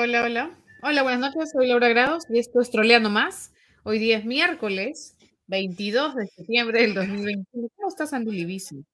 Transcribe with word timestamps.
Hola, 0.00 0.22
hola, 0.24 0.58
hola, 0.82 1.02
buenas 1.02 1.20
noches, 1.20 1.50
soy 1.52 1.66
Laura 1.66 1.88
Grados 1.88 2.24
y 2.30 2.38
esto 2.38 2.60
es 2.60 2.70
Troleando 2.70 3.10
Más. 3.10 3.52
Hoy 3.82 3.98
día 3.98 4.18
es 4.18 4.24
miércoles 4.24 5.16
22 5.48 6.14
de 6.14 6.26
septiembre 6.28 6.82
del 6.82 6.94
2021. 6.94 7.68
¿Cómo 7.74 7.88
estás, 7.88 8.12
Andy 8.12 8.30
Livisi? 8.32 8.84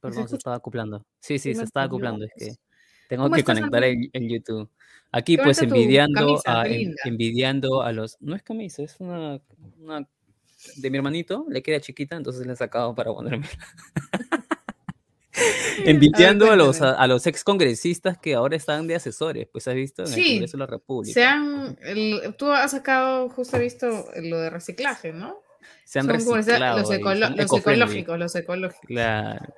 Perdón, 0.00 0.28
se 0.28 0.36
estaba 0.36 0.56
acoplando. 0.56 1.04
Sí, 1.20 1.38
sí, 1.38 1.54
se 1.54 1.62
estaba 1.62 1.86
acoplando. 1.86 2.24
Es 2.26 2.32
que 2.36 2.54
tengo 3.08 3.24
¿Cómo 3.24 3.34
que 3.36 3.44
conectar 3.44 3.82
el, 3.84 4.10
el 4.12 4.28
YouTube. 4.28 4.68
Aquí, 5.12 5.36
pues, 5.38 5.62
envidiando 5.62 6.20
camisa, 6.26 6.60
a, 6.60 6.66
en- 6.66 6.94
envidiando 7.04 7.82
a 7.82 7.92
los. 7.92 8.16
No 8.20 8.34
es 8.36 8.42
camisa, 8.42 8.82
es 8.82 8.96
una, 8.98 9.40
una 9.78 10.06
de 10.76 10.90
mi 10.90 10.98
hermanito. 10.98 11.46
Le 11.48 11.62
queda 11.62 11.80
chiquita, 11.80 12.16
entonces 12.16 12.46
le 12.46 12.52
he 12.52 12.56
sacado 12.56 12.94
para 12.94 13.12
ponerme. 13.12 13.46
envidiando 15.84 16.50
a, 16.50 16.56
los, 16.56 16.80
a, 16.82 16.92
a 16.92 17.06
los 17.06 17.26
ex 17.26 17.44
congresistas 17.44 18.18
que 18.18 18.34
ahora 18.34 18.56
están 18.56 18.86
de 18.86 18.94
asesores. 18.94 19.48
Pues, 19.52 19.68
¿has 19.68 19.74
visto? 19.74 20.04
En 20.04 20.12
el 20.12 20.24
Congreso 20.26 20.56
de 20.56 20.60
la 20.60 20.66
República. 20.66 21.14
Se 21.14 21.24
han, 21.24 21.78
el- 21.82 22.34
tú 22.36 22.50
has 22.50 22.70
sacado, 22.72 23.28
justo 23.30 23.56
he 23.56 23.60
visto 23.60 24.06
lo 24.22 24.38
de 24.40 24.50
reciclaje, 24.50 25.12
¿no? 25.12 25.38
Se 25.84 25.98
han 26.00 26.06
Son 26.06 26.14
reciclado 26.36 26.78
los, 26.80 26.90
ahí, 26.90 26.98
ecolo- 26.98 27.26
son 27.28 27.36
los 27.36 27.46
eco-friendly. 27.46 27.82
ecológicos, 28.00 28.18
los 28.18 28.34
ecológicos. 28.36 28.86
Claro. 28.86 29.54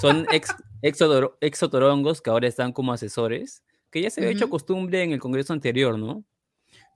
Son 0.00 0.26
ex, 0.32 0.54
exotorongos 1.40 2.20
que 2.20 2.30
ahora 2.30 2.48
están 2.48 2.72
como 2.72 2.92
asesores, 2.92 3.62
que 3.90 4.00
ya 4.02 4.10
se 4.10 4.20
había 4.20 4.32
hecho 4.32 4.50
costumbre 4.50 5.02
en 5.02 5.12
el 5.12 5.20
Congreso 5.20 5.52
anterior, 5.52 5.98
¿no? 5.98 6.24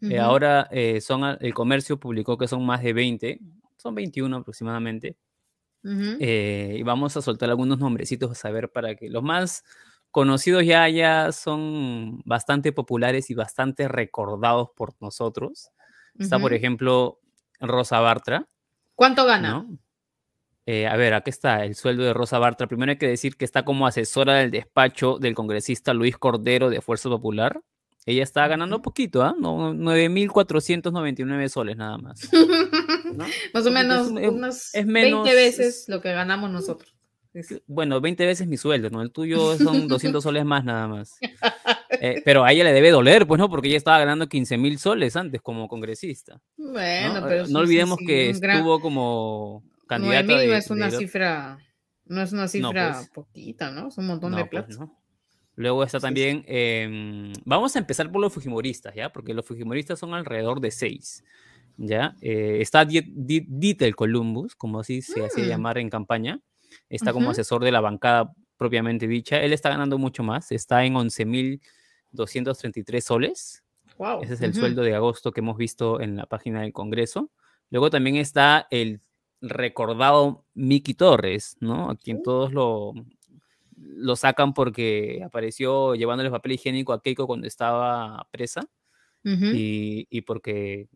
Eh, 0.03 0.19
ahora 0.19 0.69
eh, 0.71 1.01
son, 1.01 1.39
el 1.41 1.55
comercio 1.55 1.99
publicó 1.99 2.37
que 2.37 2.49
son 2.49 2.65
más 2.67 2.83
de 2.83 2.93
20, 2.93 3.41
son 3.79 3.95
21 3.95 4.37
aproximadamente, 4.39 5.17
eh, 6.21 6.77
y 6.79 6.83
vamos 6.83 7.17
a 7.17 7.23
soltar 7.23 7.49
algunos 7.49 7.79
nombrecitos 7.79 8.31
a 8.31 8.35
saber 8.35 8.71
para 8.71 8.95
que 8.95 9.09
los 9.09 9.23
más 9.23 9.65
conocidos 10.11 10.65
ya, 10.65 10.89
ya 10.89 11.33
son 11.33 12.23
bastante 12.25 12.73
populares 12.73 13.31
y 13.31 13.35
bastante 13.35 13.89
recordados 13.89 14.71
por 14.77 14.95
nosotros. 15.01 15.71
Está, 16.19 16.39
por 16.39 16.55
ejemplo, 16.55 17.21
Rosa 17.61 18.01
Bartra, 18.01 18.49
¿Cuánto 18.97 19.27
gana? 19.27 19.51
¿no? 19.51 19.79
Eh, 20.65 20.89
a 20.89 20.97
ver, 20.97 21.15
aquí 21.15 21.31
está 21.31 21.65
el 21.65 21.77
sueldo 21.77 22.03
de 22.03 22.13
Rosa 22.13 22.41
Bartra. 22.41 22.67
Primero 22.67 22.91
hay 22.91 22.99
que 22.99 23.07
decir 23.07 23.37
que 23.37 23.45
está 23.45 23.65
como 23.65 23.87
asesora 23.87 24.35
del 24.35 24.51
despacho 24.51 25.19
del 25.19 25.35
congresista 25.35 25.95
Luis 25.95 26.17
Cordero 26.19 26.71
de 26.71 26.81
Fuerza 26.81 27.09
Popular. 27.09 27.61
Ella 28.05 28.23
está 28.23 28.49
ganando 28.49 28.83
poquito, 28.83 29.23
¿ah? 29.23 29.35
No, 29.39 29.75
9.499 29.75 31.49
soles 31.49 31.77
nada 31.77 31.99
más. 31.99 32.29
¿no? 33.15 33.25
Más 33.55 33.67
o 33.67 33.71
menos 33.71 34.07
es, 34.07 34.13
un- 34.13 34.19
es- 34.19 34.31
unas 34.31 34.75
es 34.75 34.87
20 34.87 34.93
menos. 34.93 35.25
veces 35.25 35.67
es- 35.83 35.89
lo 35.89 36.01
que 36.01 36.13
ganamos 36.13 36.51
nosotros. 36.51 36.93
Bueno, 37.67 38.01
20 38.01 38.25
veces 38.25 38.47
mi 38.49 38.57
sueldo, 38.57 38.89
¿no? 38.89 39.03
El 39.03 39.13
tuyo 39.13 39.57
son 39.59 39.89
200 39.89 40.23
soles 40.23 40.45
más 40.47 40.65
nada 40.65 40.89
más. 40.89 41.19
Eh, 42.01 42.23
pero 42.25 42.45
a 42.45 42.53
ella 42.53 42.65
le 42.65 42.73
debe 42.73 42.91
doler, 42.91 43.27
pues, 43.27 43.39
¿no? 43.39 43.51
Porque 43.51 43.69
ella 43.69 43.77
estaba 43.77 43.99
ganando 43.99 44.27
15 44.29 44.57
mil 44.57 44.79
soles 44.79 45.17
antes 45.17 45.43
como 45.43 45.69
congresista. 45.69 46.41
¿no? 46.57 46.73
Bueno, 46.73 47.19
Eh, 47.19 47.23
pero 47.29 47.41
no 47.43 47.45
sí, 47.47 47.51
sí, 47.53 47.57
olvidemos 47.57 47.99
sí, 47.99 48.07
que 48.07 48.31
un 48.35 48.41
gran- 48.41 48.57
estuvo 48.57 48.81
como 48.81 49.63
9 49.65 49.87
candidata 49.87 50.23
mil 50.27 50.37
no 50.47 50.53
de, 50.53 50.57
es 50.59 50.71
una 50.71 50.91
de- 50.91 50.97
cifra, 50.97 51.59
no 52.07 52.23
es 52.23 52.33
una 52.33 52.49
cifra 52.49 52.93
pues. 52.97 53.11
poquita, 53.11 53.71
¿no? 53.71 53.89
Es 53.89 53.99
un 53.99 54.07
montón 54.07 54.33
de 54.33 54.39
No, 54.39 54.49
pues 54.51 54.65
plata. 54.65 54.85
no. 54.85 54.99
Luego 55.57 55.85
está 55.85 55.99
Sí, 55.99 56.03
sí. 56.03 56.07
también. 56.07 56.45
em, 56.47 57.33
vamos 57.45 57.77
a 57.77 57.79
empezar 57.79 58.11
por 58.11 58.21
los 58.21 58.33
Fujimoristas, 58.33 58.95
¿ya? 58.95 59.11
Porque 59.13 59.33
los 59.35 59.45
Fujimoristas 59.47 59.99
son 59.99 60.13
alrededor 60.15 60.61
de 60.61 60.71
seis. 60.71 61.23
¿Ya? 61.79 62.17
Eh, 62.21 62.59
está 62.61 62.85
Die- 62.85 63.05
Die- 63.15 63.47
Dieter 63.49 63.95
Columbus, 63.95 64.55
como 64.57 64.81
así 64.81 65.03
se 65.03 65.25
hacía 65.25 65.45
Mm. 65.45 65.49
llamar 65.49 65.79
en 65.79 65.91
campaña. 65.91 66.41
Está 66.89 67.13
como 67.13 67.31
asesor 67.31 67.63
de 67.65 67.73
la 67.73 67.81
bancada 67.81 68.33
propiamente 68.57 69.07
dicha. 69.07 69.41
Él 69.43 69.53
está 69.53 69.69
ganando 69.71 69.99
mucho 69.99 70.23
más. 70.23 70.51
Está 70.53 70.85
en 70.85 70.97
11.233 72.13 73.05
soles. 73.05 73.63
Wow. 73.99 74.23
Ese 74.23 74.35
es 74.35 74.41
el 74.43 74.55
sueldo 74.55 74.83
de 74.83 74.95
agosto 74.95 75.33
que 75.33 75.41
hemos 75.41 75.57
visto 75.57 76.01
en 76.01 76.17
la 76.17 76.27
página 76.27 76.63
del 76.63 76.73
Congreso. 76.73 77.31
Luego 77.71 77.91
también 77.91 78.17
está 78.17 78.67
el 78.71 79.01
recordado 79.41 80.45
Miki 80.55 80.95
Torres, 80.95 81.57
¿no? 81.61 81.91
A 81.91 81.97
quien 81.97 82.19
Uh. 82.19 82.23
todos 82.23 82.53
lo, 82.53 82.95
lo 83.77 84.17
sacan 84.17 84.55
porque 84.55 85.23
apareció 85.25 85.95
llevándole 85.95 86.31
papel 86.31 86.53
higiénico 86.53 86.93
a 86.93 87.03
Keiko 87.03 87.27
cuando 87.27 87.47
estaba 87.47 88.27
presa 88.31 88.63
Ujú. 89.25 89.47
y, 89.55 90.07
y 90.11 90.23
porque 90.23 90.89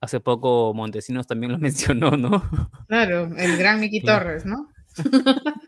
hace 0.00 0.20
poco 0.20 0.72
Montesinos 0.74 1.26
también 1.26 1.52
lo 1.52 1.58
mencionó, 1.58 2.12
¿no? 2.12 2.48
Claro, 2.86 3.30
el 3.36 3.56
gran 3.56 3.80
Miki 3.80 4.00
Claro. 4.00 4.24
Torres, 4.24 4.46
¿no? 4.46 4.68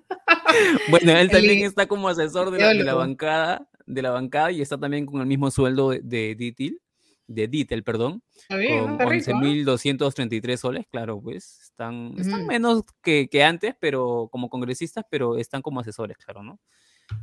Bueno, 0.90 1.12
él 1.12 1.30
también 1.30 1.64
está 1.64 1.86
como 1.86 2.08
asesor 2.08 2.50
de 2.50 2.58
la, 2.58 2.68
de 2.68 2.74
la 2.74 2.80
ideólogo. 2.82 2.98
bancada, 2.98 3.68
de 3.86 4.02
la 4.02 4.10
bancada 4.10 4.50
y 4.50 4.60
está 4.62 4.78
también 4.78 5.06
con 5.06 5.20
el 5.20 5.26
mismo 5.26 5.50
sueldo 5.50 5.90
de, 5.90 6.00
de 6.02 6.34
Ditil, 6.34 6.80
de 7.28 7.46
Ditel, 7.46 7.84
perdón, 7.84 8.22
bien, 8.48 8.80
con 8.82 8.92
Está 8.92 9.06
rico, 9.06 9.30
¿no? 9.32 9.40
11.233 9.40 10.56
soles, 10.56 10.86
claro, 10.90 11.20
pues 11.22 11.60
están, 11.62 12.14
menos 12.48 12.82
que, 13.02 13.28
que 13.28 13.44
antes, 13.44 13.74
pero 13.80 14.28
como 14.32 14.48
congresistas, 14.48 15.04
pero 15.08 15.36
están 15.36 15.62
como 15.62 15.80
asesores, 15.80 16.16
claro, 16.18 16.42
¿no? 16.42 16.58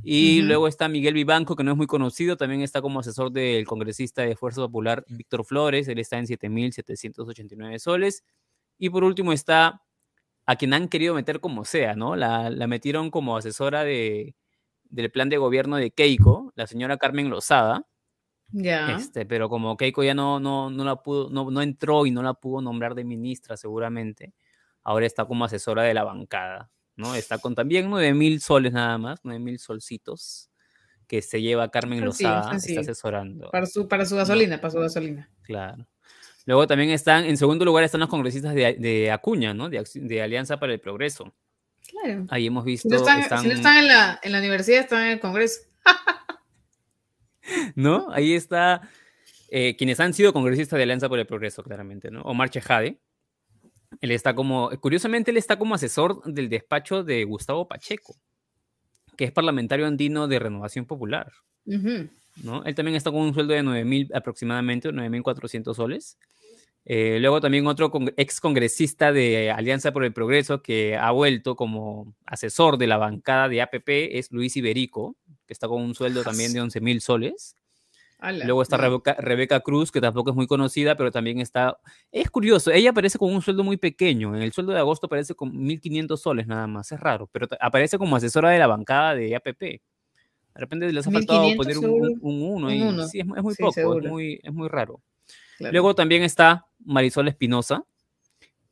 Y 0.03 0.39
Ujú. 0.39 0.47
luego 0.47 0.67
está 0.67 0.87
Miguel 0.87 1.13
Vivanco, 1.15 1.55
que 1.55 1.63
no 1.63 1.71
es 1.71 1.77
muy 1.77 1.87
conocido, 1.87 2.37
también 2.37 2.61
está 2.61 2.81
como 2.81 2.99
asesor 2.99 3.31
del 3.31 3.65
congresista 3.65 4.21
de 4.23 4.35
Fuerza 4.35 4.61
Popular 4.61 5.03
Víctor 5.09 5.43
Flores, 5.45 5.87
él 5.87 5.99
está 5.99 6.17
en 6.17 6.27
7.789 6.27 7.79
soles. 7.79 8.23
Y 8.77 8.89
por 8.89 9.03
último 9.03 9.33
está 9.33 9.81
a 10.45 10.55
quien 10.55 10.73
han 10.73 10.87
querido 10.89 11.13
meter 11.15 11.39
como 11.41 11.65
sea, 11.65 11.95
¿no? 11.95 12.15
La, 12.15 12.49
la 12.49 12.67
metieron 12.67 13.11
como 13.11 13.37
asesora 13.37 13.83
de, 13.83 14.35
del 14.85 15.11
plan 15.11 15.29
de 15.29 15.37
gobierno 15.37 15.77
de 15.77 15.91
Keiko, 15.91 16.53
la 16.55 16.67
señora 16.67 16.97
Carmen 16.97 17.29
Lozada, 17.29 17.85
Ya. 18.51 18.95
este, 18.95 19.25
pero 19.25 19.49
como 19.49 19.75
Keiko 19.77 20.03
ya 20.03 20.13
no, 20.13 20.39
no, 20.39 20.69
no 20.69 20.83
la 20.85 21.01
pudo, 21.03 21.29
no, 21.29 21.51
no 21.51 21.61
entró 21.61 22.05
y 22.05 22.11
no 22.11 22.23
la 22.23 22.33
pudo 22.35 22.61
nombrar 22.61 22.95
de 22.95 23.03
ministra 23.03 23.57
seguramente, 23.57 24.33
ahora 24.83 25.05
está 25.05 25.25
como 25.25 25.45
asesora 25.45 25.83
de 25.83 25.93
la 25.93 26.03
bancada, 26.05 26.71
¿no? 26.97 27.15
Está 27.15 27.37
con 27.37 27.55
también 27.55 27.89
9 27.89 28.13
mil 28.13 28.41
soles 28.41 28.73
nada 28.73 28.97
más, 28.97 29.19
9 29.23 29.39
mil 29.39 29.59
solcitos 29.59 30.49
que 31.07 31.21
se 31.21 31.41
lleva 31.41 31.71
Carmen 31.71 32.03
Lozada, 32.03 32.53
está 32.57 32.81
asesorando. 32.81 33.49
Para 33.49 33.65
su, 33.65 33.87
para 33.87 34.05
su 34.05 34.17
gasolina, 34.17 34.59
para 34.59 34.71
su 34.71 34.79
gasolina. 34.79 35.31
Claro. 35.43 35.87
Luego 36.45 36.67
también 36.67 36.89
están, 36.89 37.23
en 37.23 37.37
segundo 37.37 37.63
lugar 37.63 37.85
están 37.85 38.01
los 38.01 38.09
congresistas 38.09 38.53
de, 38.53 38.73
de 38.73 39.11
Acuña, 39.11 39.53
¿no? 39.53 39.69
De, 39.69 39.85
de 39.93 40.21
Alianza 40.21 40.59
para 40.59 40.73
el 40.73 40.81
Progreso. 40.81 41.33
Claro. 41.89 42.25
Ahí 42.29 42.47
hemos 42.47 42.65
Si 42.65 42.71
visto, 42.71 42.89
no 42.89 42.97
están, 42.97 43.19
están, 43.21 43.41
si 43.41 43.47
no 43.47 43.53
están 43.53 43.77
en, 43.77 43.87
la, 43.87 44.19
en 44.21 44.31
la 44.33 44.39
universidad, 44.39 44.81
están 44.81 45.03
en 45.03 45.11
el 45.13 45.19
Congreso. 45.21 45.61
¿no? 47.75 48.07
Ahí 48.11 48.33
está 48.33 48.89
eh, 49.49 49.75
quienes 49.77 49.99
han 49.99 50.13
sido 50.13 50.33
congresistas 50.33 50.77
de 50.77 50.83
Alianza 50.83 51.09
por 51.09 51.19
el 51.19 51.27
Progreso, 51.27 51.63
claramente, 51.63 52.11
¿no? 52.11 52.21
Omar 52.23 52.49
Chejade. 52.49 52.99
Él 54.01 54.11
está 54.11 54.35
como, 54.35 54.69
curiosamente, 54.79 55.31
él 55.31 55.37
está 55.37 55.57
como 55.57 55.75
asesor 55.75 56.21
del 56.23 56.49
despacho 56.49 57.03
de 57.03 57.23
Gustavo 57.23 57.67
Pacheco, 57.67 58.15
que 59.15 59.25
es 59.25 59.31
parlamentario 59.31 59.87
andino 59.87 60.27
de 60.27 60.39
Renovación 60.39 60.85
Popular. 60.85 61.31
¿no? 62.43 62.63
Él 62.65 62.75
también 62.75 62.95
está 62.95 63.09
con 63.11 63.21
un 63.21 63.33
sueldo 63.33 63.53
de 63.53 63.63
9.000 63.63 64.11
aproximadamente, 64.15 64.89
9.400 64.89 65.73
soles. 65.75 66.17
Eh, 66.85 67.17
luego 67.19 67.41
también 67.41 67.67
otro 67.67 67.91
con- 67.91 68.13
ex 68.15 68.39
congresista 68.39 69.11
de 69.11 69.51
Alianza 69.51 69.91
por 69.91 70.05
el 70.05 70.13
Progreso 70.13 70.61
que 70.61 70.95
ha 70.95 71.11
vuelto 71.11 71.55
como 71.57 72.15
asesor 72.25 72.77
de 72.77 72.87
la 72.87 72.95
bancada 72.97 73.49
de 73.49 73.61
APP 73.61 74.17
es 74.17 74.31
Luis 74.31 74.55
Iberico, 74.55 75.17
que 75.45 75.53
está 75.53 75.67
con 75.67 75.81
un 75.81 75.95
sueldo 75.95 76.23
también 76.23 76.53
de 76.53 76.61
11.000 76.61 77.01
soles. 77.01 77.55
Ala, 78.19 78.45
Luego 78.45 78.63
está. 78.63 78.77
Rebeca, 78.77 79.13
Rebeca 79.19 79.59
Cruz, 79.59 79.91
que 79.91 80.01
tampoco 80.01 80.31
es 80.31 80.35
muy 80.35 80.47
conocida, 80.47 80.95
pero 80.97 81.11
también 81.11 81.39
está... 81.39 81.77
Es 82.11 82.29
curioso, 82.31 82.71
ella 82.71 82.89
aparece 82.89 83.19
con 83.19 83.31
un 83.33 83.41
sueldo 83.43 83.63
muy 83.63 83.77
pequeño. 83.77 84.35
En 84.35 84.41
el 84.41 84.51
sueldo 84.53 84.71
de 84.73 84.79
agosto 84.79 85.05
aparece 85.05 85.35
con 85.35 85.51
1.500 85.53 86.17
soles 86.17 86.47
nada 86.47 86.65
más. 86.65 86.91
Es 86.91 86.99
raro, 86.99 87.29
pero 87.31 87.47
aparece 87.59 87.97
como 87.99 88.15
asesora 88.15 88.49
de 88.49 88.59
la 88.59 88.65
bancada 88.67 89.13
de 89.13 89.35
APP. 89.35 89.59
De 89.61 89.81
repente 90.55 90.91
les 90.91 91.05
ha 91.05 91.11
faltado 91.11 91.43
1500 91.43 91.77
poner 91.83 91.91
un, 91.91 92.17
un, 92.19 92.19
un 92.21 92.41
uno 92.55 92.65
Un 92.67 92.71
ahí. 92.73 92.81
uno. 92.81 93.07
Sí, 93.07 93.19
es, 93.19 93.25
mu- 93.27 93.35
es 93.35 93.43
muy 93.43 93.53
Sí, 93.53 93.61
poco, 93.61 93.99
es 93.99 94.07
muy, 94.09 94.39
es 94.41 94.51
muy 94.53 94.67
raro. 94.67 95.01
Claro. 95.59 95.71
Luego 95.73 95.93
también 95.93 96.23
está 96.23 96.65
Marisol 96.83 97.27
Espinosa, 97.27 97.83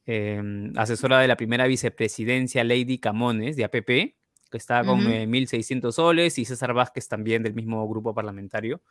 eh, 0.08 0.42
asesora 0.76 1.20
de 1.20 1.28
la 1.28 1.38
primera 1.38 1.68
vicepresidencia 1.68 2.64
Lady 2.64 2.98
Camones 3.00 3.56
de 3.56 3.64
APP, 3.64 3.86
que 4.52 4.58
está 4.58 4.84
con 4.84 5.02
Ujú. 5.02 5.10
eh, 5.10 5.28
1.600 5.28 5.92
soles, 5.92 6.38
y 6.40 6.46
César 6.46 6.74
Vázquez 6.74 7.08
también 7.08 7.44
del 7.44 7.54
mismo 7.54 7.88
grupo 7.88 8.14
parlamentario, 8.14 8.82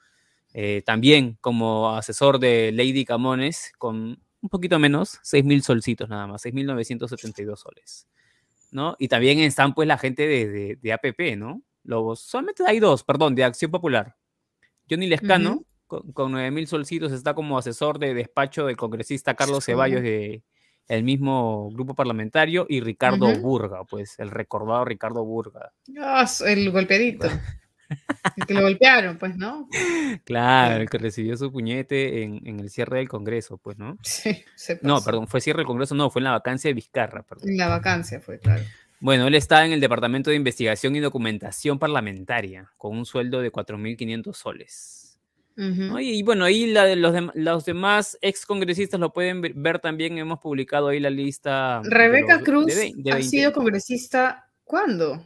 eh, 0.54 0.82
también 0.86 1.36
como 1.40 1.94
asesor 1.94 2.38
de 2.38 2.72
Lady 2.72 3.04
Camones, 3.04 3.72
con 3.76 4.22
un 4.40 4.48
poquito 4.48 4.78
menos, 4.78 5.18
6.000 5.22 5.60
solcitos 5.60 6.08
nada 6.08 6.26
más, 6.26 6.44
6.972 6.44 7.56
soles. 7.56 8.06
¿no? 8.70 8.96
Y 8.98 9.08
también 9.08 9.38
están 9.40 9.74
pues 9.74 9.86
la 9.86 9.98
gente 9.98 10.26
de, 10.26 10.48
de, 10.48 10.78
de 10.80 10.92
APP, 10.92 11.36
¿no? 11.36 11.62
Los, 11.84 12.20
solamente 12.20 12.64
hay 12.66 12.80
dos, 12.80 13.04
perdón, 13.04 13.34
de 13.34 13.44
Acción 13.44 13.70
Popular. 13.70 14.16
Johnny 14.90 15.06
Lescano, 15.06 15.64
con, 15.86 16.12
con 16.12 16.32
9.000 16.32 16.66
solcitos, 16.66 17.12
está 17.12 17.34
como 17.34 17.56
asesor 17.56 17.98
de 17.98 18.14
despacho 18.14 18.66
del 18.66 18.76
congresista 18.76 19.34
Carlos. 19.34 19.64
Ceballos 19.64 20.02
de 20.02 20.42
el 20.88 21.02
mismo 21.02 21.70
grupo 21.72 21.94
parlamentario 21.94 22.66
y 22.68 22.80
Ricardo. 22.80 23.32
Burga, 23.40 23.84
pues 23.84 24.18
el 24.18 24.30
recordado 24.30 24.84
Ricardo 24.84 25.24
Burga. 25.24 25.72
Ah, 25.98 26.26
el 26.46 26.70
golpeadito. 26.70 27.28
El 28.36 28.46
que 28.46 28.54
lo 28.54 28.62
golpearon, 28.62 29.18
pues, 29.18 29.36
¿no? 29.36 29.68
Claro, 30.24 30.80
el 30.82 30.88
que 30.88 30.98
recibió 30.98 31.36
su 31.36 31.50
puñete 31.52 32.22
en, 32.22 32.40
en 32.46 32.60
el 32.60 32.70
cierre 32.70 32.98
del 32.98 33.08
Congreso, 33.08 33.58
pues, 33.58 33.78
¿no? 33.78 33.98
Sí, 34.02 34.42
se 34.54 34.78
No, 34.82 34.94
pasó. 34.94 35.04
perdón, 35.06 35.28
fue 35.28 35.40
cierre 35.40 35.58
del 35.58 35.66
Congreso, 35.66 35.94
no, 35.94 36.10
fue 36.10 36.20
en 36.20 36.24
la 36.24 36.30
vacancia 36.32 36.68
de 36.68 36.74
Vizcarra, 36.74 37.22
perdón. 37.22 37.48
En 37.50 37.56
la 37.56 37.68
vacancia 37.68 38.20
fue, 38.20 38.38
claro. 38.38 38.62
Bueno, 39.00 39.26
él 39.26 39.34
está 39.34 39.66
en 39.66 39.72
el 39.72 39.80
Departamento 39.80 40.30
de 40.30 40.36
Investigación 40.36 40.96
y 40.96 41.00
Documentación 41.00 41.78
Parlamentaria, 41.78 42.70
con 42.78 42.96
un 42.96 43.04
sueldo 43.04 43.40
de 43.40 43.52
4.500 43.52 44.32
soles. 44.34 45.18
¿no? 45.56 45.90
Ujú. 45.90 45.98
Y, 46.00 46.18
y 46.18 46.22
bueno, 46.22 46.44
ahí 46.46 46.66
la 46.66 46.96
los, 46.96 47.14
los 47.34 47.64
demás 47.64 48.18
excongresistas 48.22 48.98
lo 48.98 49.12
pueden 49.12 49.40
ver, 49.54 49.78
también, 49.78 50.16
hemos 50.18 50.40
publicado 50.40 50.88
ahí 50.88 51.00
la 51.00 51.10
lista. 51.10 51.80
de 51.84 51.90
Rebeca 51.90 52.36
los- 52.36 52.44
Cruz 52.44 52.66
de 52.66 52.92
ha 53.12 53.14
20. 53.16 53.22
sido 53.22 53.52
congresista, 53.52 54.48
¿cuándo? 54.64 55.24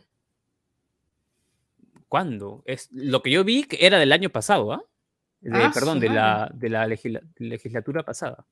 ¿Cuándo? 2.09 2.63
Es, 2.67 2.89
lo 2.93 3.23
que 3.23 3.31
yo 3.31 3.45
vi 3.45 3.67
era 3.79 3.99
del 3.99 4.13
año 4.13 4.31
pasado, 4.31 4.73
¿ah? 4.73 4.83
Ah, 5.53 5.71
perdón, 5.73 6.01
de 6.01 6.09
la, 6.09 6.51
de 6.55 6.69
la 6.69 6.87
legisla- 6.87 7.23
legislatura 7.37 8.03
pasada. 8.03 8.47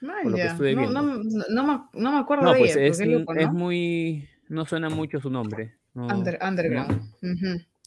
Por 0.00 0.30
lo 0.30 0.36
que 0.36 0.42
Vaya, 0.42 0.52
estuve 0.52 0.74
no, 0.74 0.80
viendo. 0.80 1.02
no, 1.02 1.22
no 1.50 1.64
me, 1.92 2.00
no 2.00 2.12
me 2.12 2.18
acuerdo 2.18 2.44
No, 2.44 2.52
de 2.54 2.58
pues 2.60 2.76
ella, 2.76 2.86
es, 2.86 3.52
muy... 3.52 4.26
No 4.48 4.64
suena 4.64 4.88
mucho 4.88 5.20
su 5.20 5.28
nombre. 5.28 5.74
no, 5.92 6.06
Under- 6.06 6.38
underground. 6.42 7.12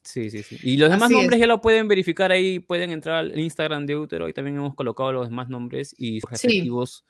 Sí, 0.04 0.30
sí, 0.30 0.44
sí. 0.44 0.60
Y 0.62 0.78
los 0.78 0.90
demás 0.92 1.06
Así 1.08 1.14
nombres 1.14 1.36
es. 1.38 1.40
ya 1.40 1.48
lo 1.48 1.62
pueden 1.62 1.88
verificar 1.88 2.32
ahí, 2.32 2.60
pueden 2.60 2.92
entrar 2.92 3.16
al 3.20 3.40
Instagram 3.40 3.86
de 3.86 3.96
Útero 3.96 4.28
y 4.30 4.34
también 4.34 4.58
hemos 4.58 4.76
colocado 4.76 5.14
los 5.14 5.30
demás 5.30 5.48
nombres 5.50 5.96
y 5.98 6.20
sus 6.20 6.30
Sí. 6.32 6.48
respectivos 6.48 7.06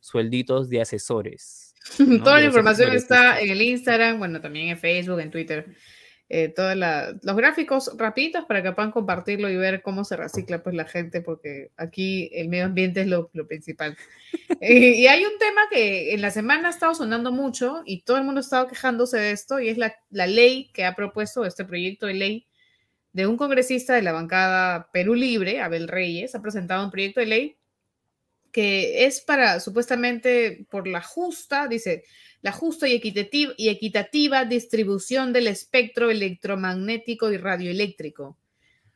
suelditos 0.00 0.68
de 0.70 0.80
asesores. 0.80 1.74
Toda 2.24 2.40
la 2.40 2.46
información 2.46 2.92
está 2.94 3.40
en 3.40 3.50
el 3.50 3.60
Instagram, 3.62 4.18
bueno, 4.18 4.40
también 4.40 4.68
en 4.70 4.78
Facebook, 4.78 5.20
en 5.20 5.30
Twitter. 5.30 5.66
Eh, 6.32 6.48
todos 6.48 6.76
los 6.76 7.36
gráficos 7.36 7.90
rapiditos 7.96 8.44
para 8.44 8.62
que 8.62 8.70
puedan 8.70 8.92
compartirlo 8.92 9.50
y 9.50 9.56
ver 9.56 9.82
cómo 9.82 10.04
se 10.04 10.16
recicla 10.16 10.62
pues 10.62 10.76
la 10.76 10.84
gente, 10.84 11.22
porque 11.22 11.72
aquí 11.76 12.30
el 12.32 12.48
medio 12.48 12.66
ambiente 12.66 13.00
es 13.00 13.08
lo, 13.08 13.30
lo 13.32 13.46
principal. 13.46 13.96
Eh, 14.60 14.94
y 14.96 15.06
hay 15.06 15.24
un 15.24 15.38
tema 15.38 15.62
que 15.70 16.12
en 16.12 16.20
la 16.20 16.30
semana 16.30 16.68
ha 16.68 16.70
estado 16.70 16.94
sonando 16.94 17.32
mucho 17.32 17.82
y 17.86 18.02
todo 18.02 18.18
el 18.18 18.24
mundo 18.24 18.40
ha 18.40 18.42
estado 18.42 18.68
quejándose 18.68 19.16
de 19.16 19.32
esto 19.32 19.58
y 19.58 19.68
es 19.68 19.78
la, 19.78 19.94
la 20.10 20.26
ley 20.26 20.70
que 20.72 20.84
ha 20.84 20.94
propuesto 20.94 21.44
este 21.44 21.64
proyecto 21.64 22.06
de 22.06 22.14
ley 22.14 22.46
de 23.12 23.26
un 23.26 23.36
congresista 23.36 23.94
de 23.94 24.02
la 24.02 24.12
bancada 24.12 24.90
Perú 24.92 25.14
Libre, 25.14 25.60
Abel 25.60 25.88
Reyes, 25.88 26.34
ha 26.34 26.42
presentado 26.42 26.84
un 26.84 26.90
proyecto 26.90 27.20
de 27.20 27.26
ley 27.26 27.56
que 28.52 29.04
es 29.06 29.20
para 29.20 29.60
supuestamente 29.60 30.66
por 30.70 30.86
la 30.88 31.02
justa, 31.02 31.68
dice, 31.68 32.04
la 32.42 32.52
justa 32.52 32.88
y 32.88 32.94
equitativa, 32.94 33.52
y 33.56 33.68
equitativa 33.68 34.44
distribución 34.44 35.32
del 35.32 35.46
espectro 35.46 36.10
electromagnético 36.10 37.30
y 37.30 37.36
radioeléctrico. 37.36 38.36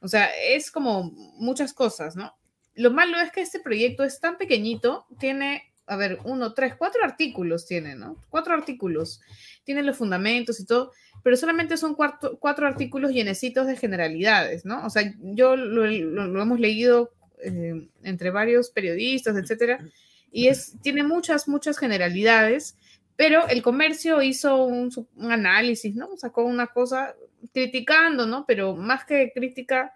O 0.01 0.09
sea, 0.09 0.29
es 0.37 0.71
como 0.71 1.12
muchas 1.39 1.73
cosas, 1.73 2.17
¿no? 2.17 2.35
Lo 2.75 2.91
malo 2.91 3.19
es 3.21 3.31
que 3.33 3.41
este 3.41 3.61
proyecto 3.61 4.03
es 4.05 4.19
tan 4.21 4.37
pequeñito, 4.37 5.06
tiene, 5.21 5.73
a 5.87 5.97
ver, 5.97 6.19
uno, 6.25 6.53
tres, 6.55 6.75
cuatro 6.77 7.05
artículos 7.05 7.67
tiene, 7.67 7.95
¿no? 7.95 8.17
Cuatro 8.29 8.55
artículos. 8.55 9.21
Tiene 9.62 9.83
los 9.83 9.97
fundamentos 9.97 10.59
y 10.61 10.67
todo, 10.67 10.93
pero 11.23 11.37
solamente 11.37 11.77
son 11.77 11.95
cuatro, 11.95 12.37
cuatro 12.39 12.67
artículos 12.67 13.12
llenecitos 13.12 13.67
de 13.67 13.77
generalidades, 13.77 14.65
¿no? 14.65 14.85
O 14.85 14.91
sea, 14.91 15.15
yo 15.21 15.56
lo, 15.56 15.87
lo- 15.87 16.27
lo 16.27 16.43
hemos 16.43 16.61
leído 16.61 17.12
eh, 17.42 17.88
entre 18.02 18.31
varios 18.31 18.70
periodistas, 18.70 19.36
etcétera, 19.36 19.84
y 20.31 20.48
es, 20.48 20.75
tiene 20.82 21.02
muchas, 21.02 21.46
muchas 21.48 21.78
generalidades, 21.78 22.76
pero 23.16 23.46
el 23.48 23.62
comercio 23.62 24.22
hizo 24.22 24.64
un, 24.64 24.90
análisis, 25.31 25.94
¿no? 25.94 26.16
Sacó 26.16 26.44
una 26.44 26.66
cosa 26.66 27.14
criticando, 27.52 28.26
¿no? 28.26 28.44
Pero 28.46 28.75
más 28.75 29.04
que 29.04 29.31
crítica, 29.32 29.94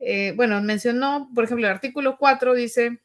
eh, 0.00 0.32
bueno, 0.36 0.60
mencionó, 0.62 1.30
por 1.34 1.44
ejemplo, 1.44 1.66
el 1.66 1.72
artículo 1.72 2.16
4 2.18 2.54
dice 2.54 3.00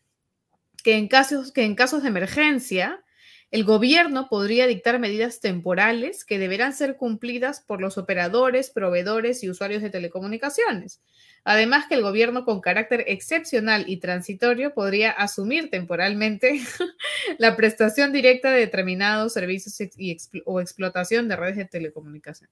que 0.84 0.96
en 0.96 1.08
casos, 1.10 1.52
que 1.52 1.64
en 1.64 1.76
casos 1.76 2.04
de 2.04 2.10
emergencia, 2.10 3.04
el 3.52 3.64
gobierno 3.64 4.28
podría 4.30 4.68
dictar 4.68 5.00
medidas 5.00 5.40
temporales 5.40 6.24
que 6.24 6.38
deberán 6.38 6.74
ser 6.74 6.98
cumplidas 6.98 7.62
por 7.62 7.82
los 7.82 7.98
operadores, 7.98 8.70
proveedores 8.70 9.44
y 9.44 9.50
usuarios 9.50 9.82
de 9.82 9.90
telecomunicaciones. 9.90 11.02
Además 11.44 11.88
que 11.88 11.96
el 11.96 12.04
gobierno 12.04 12.46
con 12.46 12.62
carácter 12.62 13.06
excepcional 13.08 13.86
y 13.88 13.98
transitorio 13.98 14.74
podría 14.74 15.12
asumir 15.12 15.72
temporalmente 15.72 16.62
la 17.40 17.56
prestación 17.56 18.12
directa 18.12 18.52
de 18.52 18.60
determinados 18.60 19.34
servicios 19.34 19.80
y 19.98 20.18
o 20.46 20.62
explotación 20.62 21.28
de 21.28 21.36
redes 21.36 21.58
de 21.58 21.66
telecomunicación. 21.66 22.50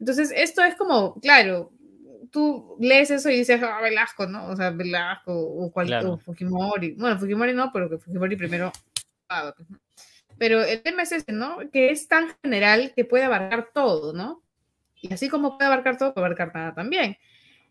Entonces, 0.00 0.32
esto 0.34 0.64
es 0.64 0.74
como, 0.76 1.20
claro, 1.20 1.72
tú 2.30 2.76
lees 2.80 3.10
eso 3.10 3.28
y 3.28 3.36
dices, 3.36 3.60
ah, 3.62 3.80
Velasco, 3.82 4.26
¿no? 4.26 4.46
O 4.48 4.56
sea, 4.56 4.70
Velasco 4.70 5.32
o, 5.38 5.70
cual, 5.70 5.88
Claro. 5.88 6.14
o 6.14 6.18
Fujimori. 6.18 6.92
Bueno, 6.92 7.18
Fujimori 7.18 7.52
no, 7.52 7.70
pero 7.72 7.90
que 7.90 7.98
Fujimori 7.98 8.36
primero. 8.36 8.72
ah, 9.28 9.52
pues, 9.56 9.68
¿no? 9.68 9.78
Pero 10.42 10.64
el 10.64 10.82
tema 10.82 11.02
es 11.02 11.12
ese, 11.12 11.30
¿no? 11.30 11.58
Que 11.70 11.92
es 11.92 12.08
tan 12.08 12.34
general 12.42 12.92
que 12.96 13.04
puede 13.04 13.22
abarcar 13.22 13.68
todo, 13.72 14.12
¿no? 14.12 14.42
Y 15.00 15.14
así 15.14 15.28
como 15.28 15.56
puede 15.56 15.68
abarcar 15.68 15.96
todo, 15.98 16.12
puede 16.12 16.26
abarcar 16.26 16.52
nada 16.52 16.74
también. 16.74 17.16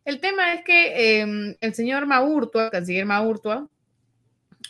El 0.06 0.22
tema 0.22 0.54
es 0.54 0.64
que 0.64 1.20
eh, 1.22 1.58
el 1.60 1.74
señor 1.74 2.06
Maurtua, 2.06 2.64
el 2.64 2.72
canciller 2.72 3.06
Maurtua, 3.06 3.68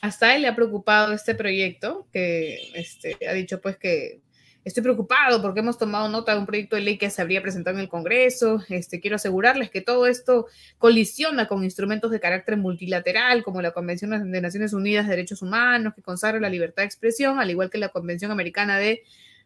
hasta 0.01 0.36
él 0.36 0.42
le 0.42 0.48
ha 0.48 0.56
preocupado 0.56 1.13
este 1.13 1.36
proyecto, 1.36 2.07
que 2.12 2.71
este, 2.74 3.19
ha 3.30 3.33
dicho 3.33 3.62
pues 3.62 3.77
que 3.77 4.21
estoy 4.63 4.84
preocupado 4.84 5.42
porque 5.42 5.62
hemos 5.62 5.78
tomado 5.78 6.08
nota 6.10 6.34
de 6.34 6.40
un 6.40 6.46
proyecto 6.46 6.75
de 6.75 6.84
ley 6.84 6.98
que 6.98 7.10
se 7.10 7.22
habría 7.22 7.42
presentado 7.42 7.78
en 7.78 7.81
el 7.81 7.90
Congreso. 7.90 8.63
Este, 8.69 9.00
quiero 9.00 9.16
asegurarles 9.16 9.69
que 9.69 9.81
todo 9.81 10.08
esto 10.08 10.48
colisiona 10.78 11.48
con 11.48 11.63
instrumentos 11.63 12.12
de 12.12 12.19
carácter 12.19 12.58
multilateral, 12.58 13.44
como 13.44 13.62
la 13.62 13.72
Convención 13.72 14.31
de 14.31 14.42
Naciones 14.42 14.74
Unidas 14.74 15.06
de 15.08 15.12
Derechos 15.16 15.42
Humanos, 15.42 15.94
que 15.96 16.02
consagra 16.02 16.40
la 16.40 16.50
libertad 16.50 16.84
de 16.84 16.88
expresión, 16.88 17.40
al 17.40 17.50
igual 17.50 17.69
que 17.69 17.78
la 17.78 17.90
Convención 17.90 18.31
Americana 18.31 18.78
de 18.78 19.04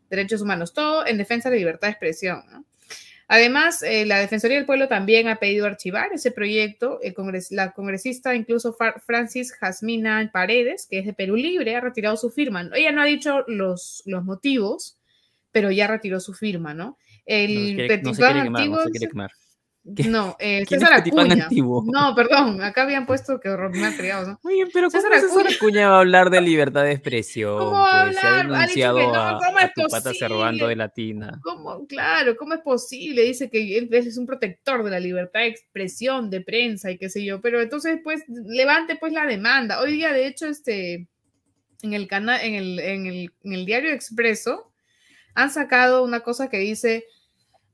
Derechos 0.09 0.41
Humanos, 0.41 0.73
todo 0.73 1.05
en 1.05 1.17
defensa 1.17 1.49
de 1.49 1.55
la 1.55 1.59
libertad 1.59 1.87
de 1.87 1.91
expresión. 1.91 2.65
Además, 3.27 3.81
eh, 3.81 4.05
la 4.05 4.19
Defensoría 4.19 4.57
del 4.57 4.67
Pueblo 4.67 4.87
también 4.87 5.27
ha 5.27 5.37
pedido 5.37 5.65
archivar 5.65 6.13
ese 6.13 6.31
proyecto. 6.31 6.99
La 7.49 7.71
congresista, 7.71 8.35
incluso 8.35 8.77
Francis 9.05 9.51
Jasmina 9.53 10.29
Paredes, 10.31 10.87
que 10.87 10.99
es 10.99 11.05
de 11.07 11.13
Perú 11.13 11.35
Libre, 11.35 11.75
ha 11.75 11.81
retirado 11.81 12.17
su 12.17 12.29
firma. 12.29 12.69
Ella 12.75 12.91
no 12.91 13.01
ha 13.01 13.05
dicho 13.05 13.43
los, 13.47 14.03
los 14.05 14.23
motivos, 14.23 14.99
pero 15.55 15.71
ya 15.71 15.87
retiró 15.87 16.19
su 16.19 16.33
firma, 16.33 16.73
¿no? 16.73 16.97
El 17.25 17.53
No 17.53 17.59
se 17.69 17.75
quiere, 17.75 18.01
no 18.01 18.13
se 18.13 18.21
quemar, 18.43 18.61
antiguo 18.61 18.75
no 18.75 18.81
se 18.83 18.87
dice- 18.89 18.99
quiere 18.99 19.09
quemar. 19.11 19.31
no, 20.09 20.35
eh, 20.37 20.65
¿Quién 20.67 20.81
César 20.81 20.99
Acuña. 20.99 21.47
No, 21.85 22.13
perdón, 22.13 22.61
acá 22.61 22.81
habían 22.81 23.05
puesto 23.05 23.39
que 23.39 23.47
horror, 23.49 23.71
me 23.73 23.95
criado, 23.95 24.27
¿no? 24.27 24.39
Oye, 24.43 24.65
pero 24.73 24.89
¿cómo 24.89 25.01
César 25.01 25.17
César 25.21 25.45
Acuña- 25.45 25.55
Acuña 25.55 25.89
va 25.91 25.95
a 25.95 25.99
hablar 26.01 26.29
de 26.29 26.41
libertad 26.41 26.83
de 26.83 26.91
expresión? 26.91 27.57
¿Cómo 27.57 27.71
va 27.71 28.01
a 28.01 28.03
pues? 28.05 28.17
Se 28.19 28.27
ha 28.27 28.39
hablar? 28.41 28.61
Ha 28.63 28.67
dicho 28.67 28.73
que 28.73 28.79
denunciado 28.81 29.13
no, 29.13 29.15
a, 29.15 29.39
¿cómo 29.45 29.57
a 29.57 29.61
es 29.61 29.73
tu 29.73 29.81
pata 29.89 30.13
de 30.67 30.75
Latina. 30.75 31.39
¿Cómo? 31.41 31.87
Claro, 31.87 32.35
¿cómo 32.35 32.53
es 32.55 32.59
posible? 32.59 33.21
Dice 33.21 33.49
que 33.49 33.77
él 33.77 33.87
es 33.93 34.17
un 34.17 34.25
protector 34.25 34.83
de 34.83 34.91
la 34.91 34.99
libertad 34.99 35.39
de 35.39 35.47
expresión, 35.47 36.29
de 36.29 36.41
prensa 36.41 36.91
y 36.91 36.97
qué 36.97 37.07
sé 37.07 37.23
yo. 37.23 37.39
Pero 37.39 37.61
entonces, 37.61 37.97
pues, 38.03 38.23
levante 38.27 38.97
pues 38.97 39.13
la 39.13 39.25
demanda. 39.25 39.79
Hoy 39.81 39.93
día, 39.93 40.11
de 40.11 40.27
hecho, 40.27 40.47
este, 40.47 41.07
en 41.83 41.93
el 41.93 42.07
canal, 42.07 42.41
en 42.43 42.55
el, 42.55 42.79
en 42.79 43.05
el, 43.05 43.31
en 43.43 43.53
el 43.53 43.65
diario 43.65 43.91
Expreso, 43.91 44.71
han 45.35 45.51
sacado 45.51 46.03
una 46.03 46.21
cosa 46.21 46.49
que 46.49 46.57
dice 46.57 47.05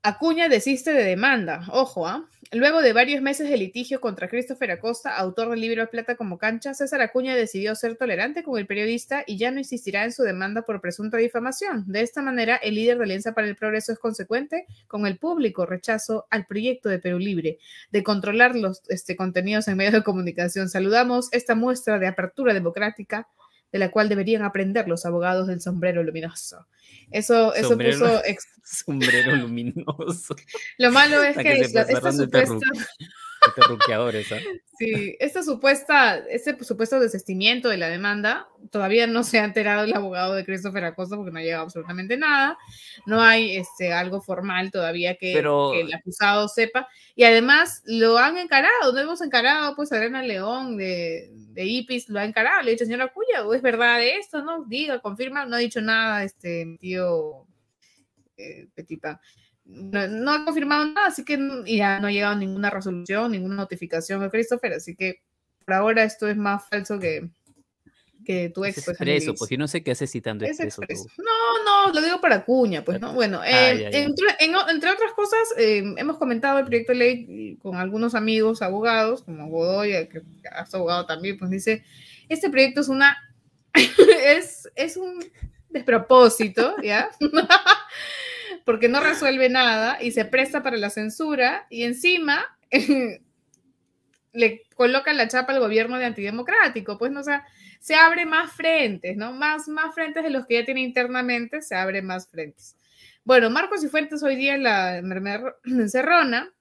Acuña 0.04 0.50
desiste 0.50 0.94
de 0.94 1.04
demanda. 1.04 1.64
Ojo, 1.72 2.08
¿ah? 2.08 2.28
Luego 2.52 2.82
de 2.82 2.92
varios 2.92 3.22
meses 3.22 3.48
de 3.48 3.56
litigio 3.56 4.02
contra 4.02 4.28
Christopher 4.28 4.72
Acosta, 4.72 5.16
autor 5.16 5.52
del 5.52 5.62
libro 5.62 5.88
Plata 5.92 6.16
como 6.16 6.40
cancha, 6.40 6.74
César 6.74 7.02
Acuña 7.02 7.36
decidió 7.36 7.76
ser 7.76 7.98
tolerante 7.98 8.42
con 8.42 8.58
el 8.58 8.66
periodista 8.66 9.24
y 9.28 9.38
ya 9.38 9.52
no 9.52 9.60
insistirá 9.60 10.04
en 10.04 10.12
su 10.12 10.24
demanda 10.24 10.64
por 10.64 10.82
presunta 10.82 11.18
difamación. 11.18 11.86
De 11.86 12.02
esta 12.02 12.24
manera, 12.24 12.56
el 12.56 12.76
líder 12.76 12.98
de 12.98 13.04
Alianza 13.04 13.34
para 13.34 13.48
el 13.48 13.56
Progreso 13.56 13.94
es 13.94 14.00
consecuente 14.00 14.66
con 14.88 15.06
el 15.06 15.20
público 15.20 15.68
rechazo 15.68 16.26
al 16.32 16.48
proyecto 16.48 16.90
de 16.90 16.98
Perú 16.98 17.20
Libre 17.20 17.60
de 17.92 18.04
controlar 18.04 18.56
los 18.56 18.82
este, 18.90 19.16
contenidos 19.16 19.68
en 19.68 19.78
medios 19.78 19.94
de 19.94 20.04
comunicación. 20.04 20.68
Saludamos 20.68 21.32
esta 21.32 21.54
muestra 21.54 22.00
de 22.00 22.08
apertura 22.08 22.56
democrática 22.56 23.30
de 23.72 23.80
la 23.80 23.90
cual 23.92 24.10
deberían 24.10 24.44
aprender 24.44 24.88
los 24.88 25.06
abogados 25.06 25.48
del 25.48 25.62
sombrero 25.62 26.04
luminoso. 26.04 26.68
Eso, 27.10 27.54
eso 27.56 27.70
Sombrero- 27.70 28.00
puso 28.00 28.22
ex- 28.26 28.48
Sombrero 28.64 29.36
luminoso. 29.36 30.36
lo 30.78 30.92
malo 30.92 31.24
es 31.24 31.36
que, 31.38 31.44
que 31.44 31.62
esta 31.62 32.12
supuesta, 32.12 32.58
Este 33.48 34.36
¿ah? 34.36 34.40
sí, 34.78 35.16
esta 35.20 35.42
supuesta, 35.42 36.18
este 36.30 36.64
supuesto 36.64 37.00
desestimiento 37.00 37.70
de 37.70 37.78
la 37.78 37.90
demanda, 37.90 38.48
todavía 38.70 39.08
no 39.08 39.24
se 39.24 39.40
ha 39.40 39.46
enterado 39.46 39.84
el 39.84 39.94
abogado 39.94 40.36
de 40.36 40.46
Christopher 40.46 40.86
Acosta 40.86 41.16
porque 41.16 41.32
no 41.32 41.40
ha 41.40 41.42
llegado 41.42 41.64
absolutamente 41.64 42.18
nada. 42.18 42.58
No 43.08 43.22
hay 43.22 43.58
este, 43.58 43.94
algo 43.94 44.22
formal 44.22 44.70
todavía 44.72 45.16
que, 45.16 45.34
Pero- 45.34 45.72
que 45.74 45.82
el 45.82 45.94
acusado 45.94 46.48
sepa. 46.48 46.88
Y 47.16 47.24
además 47.24 47.82
lo 47.86 48.18
han 48.18 48.38
encarado, 48.38 48.94
no 48.94 49.00
hemos 49.00 49.22
encarado, 49.22 49.76
pues 49.76 49.92
Adriana 49.92 50.22
León 50.22 50.78
de, 50.78 51.30
de 51.32 51.66
IPIS 51.66 52.10
lo 52.10 52.20
ha 52.20 52.26
encarado. 52.26 52.62
Le 52.62 52.70
ha 52.70 52.74
dicho, 52.74 52.86
señora 52.86 53.12
Cuya, 53.12 53.46
¿o 53.46 53.54
es 53.54 53.62
verdad 53.62 54.04
esto? 54.04 54.44
¿No? 54.44 54.66
Diga, 54.66 55.00
confirma. 55.00 55.46
No 55.46 55.56
ha 55.56 55.60
dicho 55.60 55.82
nada, 55.82 56.24
este 56.24 56.78
tío 56.80 57.48
eh, 58.38 58.68
Petipa. 58.76 59.20
No, 59.66 60.32
ha 60.32 60.46
confirmado 60.46 60.86
nada, 60.86 61.08
así 61.08 61.24
que 61.24 61.38
ya 61.66 62.00
no 62.00 62.08
ha 62.08 62.12
llegado 62.12 62.36
ninguna 62.36 62.70
resolución, 62.70 63.32
ninguna 63.32 63.56
notificación 63.56 64.22
de 64.22 64.30
Christopher, 64.30 64.74
así 64.74 64.96
que 64.96 65.22
por 65.66 65.76
ahora 65.76 66.04
esto 66.04 66.28
es 66.28 66.36
más 66.36 66.68
falso 66.68 67.00
que, 67.00 67.30
que 68.26 68.50
tu 68.50 68.66
ex. 68.66 68.80
Es 68.80 68.86
pues, 68.86 68.96
expreso, 68.96 69.34
pues 69.36 69.50
yo 69.50 69.58
no 69.58 69.68
sé 69.68 69.84
qué 69.84 69.92
hace 69.92 70.08
citando 70.08 70.46
es 70.46 70.60
expreso. 70.60 71.06
No, 71.18 71.64
no, 71.88 71.94
lo 71.94 72.02
digo 72.02 72.20
para 72.20 72.44
cuña, 72.44 72.84
pues, 72.84 73.00
¿no? 73.00 73.14
Bueno, 73.14 73.40
ah, 73.42 73.72
eh, 73.72 73.90
entre, 74.40 74.92
otras 74.92 75.14
cosas, 75.16 75.40
eh, 75.58 75.84
hemos 75.98 76.18
comentado 76.18 76.60
el 76.60 76.66
proyecto 76.66 76.94
de 76.94 76.98
ley 76.98 77.58
con 77.62 77.76
algunos 77.76 78.16
amigos 78.16 78.62
abogados, 78.62 79.24
como 79.24 79.48
Godoy, 79.48 80.10
que 80.10 80.22
has 80.52 80.74
abogado 80.74 81.06
también, 81.06 81.38
pues 81.38 81.52
dice, 81.52 81.84
este 82.30 82.50
proyecto 82.50 82.82
es 82.82 82.90
una, 82.90 83.18
es, 84.26 84.70
es 84.76 84.98
un 84.98 85.24
despropósito, 85.70 86.76
¿ya? 86.82 87.10
porque 88.66 88.88
no 88.88 89.00
resuelve 89.00 89.50
nada 89.50 89.98
y 90.02 90.12
se 90.12 90.26
presta 90.26 90.64
para 90.64 90.78
la 90.78 90.90
censura 90.90 91.68
y 91.70 91.84
encima 91.84 92.58
le 94.34 94.64
coloca 94.76 95.14
la 95.14 95.28
chapa 95.28 95.54
al 95.54 95.60
gobierno 95.60 95.98
de 95.98 96.06
antidemocrático, 96.06 96.98
pues 96.98 97.12
no, 97.12 97.22
o 97.22 97.24
se 97.80 97.96
abre 97.96 98.26
más 98.26 98.52
frentes, 98.54 99.18
¿no? 99.18 99.34
Más, 99.34 99.68
más 99.68 99.94
frentes 99.94 100.24
de 100.24 100.30
los 100.30 100.46
que 100.46 100.56
ya 100.56 100.66
tiene 100.66 100.82
internamente, 100.82 101.62
se 101.62 101.76
abre 101.76 102.02
más 102.02 102.28
frentes. 102.28 102.76
Bueno, 103.24 103.50
Marcos 103.50 103.84
y 103.84 103.88
Fuentes 103.88 104.24
hoy 104.24 104.36
día 104.36 104.56
en 104.56 104.64
la 104.64 104.98
encerrona 105.66 106.52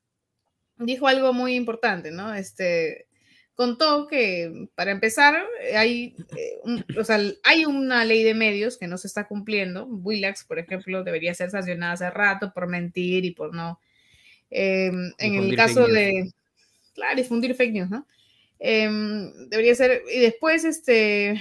dijo 0.76 1.06
algo 1.06 1.32
muy 1.32 1.54
importante, 1.54 2.10
¿no? 2.10 2.34
Este, 2.34 3.06
contó 3.60 4.06
que, 4.06 4.68
para 4.74 4.90
empezar, 4.90 5.36
hay, 5.76 6.16
eh, 6.34 6.96
o 6.98 7.04
sea, 7.04 7.20
hay 7.44 7.66
una 7.66 8.06
ley 8.06 8.22
de 8.22 8.32
medios 8.32 8.78
que 8.78 8.86
no 8.86 8.96
se 8.96 9.06
está 9.06 9.28
cumpliendo. 9.28 9.84
Willax, 9.84 10.44
por 10.44 10.58
ejemplo, 10.58 11.04
debería 11.04 11.34
ser 11.34 11.50
sancionada 11.50 11.92
hace 11.92 12.08
rato 12.08 12.54
por 12.54 12.68
mentir 12.68 13.26
y 13.26 13.32
por 13.32 13.54
no... 13.54 13.78
Em, 14.48 15.12
en 15.18 15.34
el 15.34 15.54
caso 15.56 15.86
de... 15.86 16.32
Claro, 16.94 17.16
difundir 17.16 17.54
fake 17.54 17.72
news, 17.74 17.90
¿no? 17.90 18.06
Em, 18.58 19.30
debería 19.50 19.74
ser... 19.74 20.04
Y 20.10 20.20
después, 20.20 20.64
este... 20.64 21.38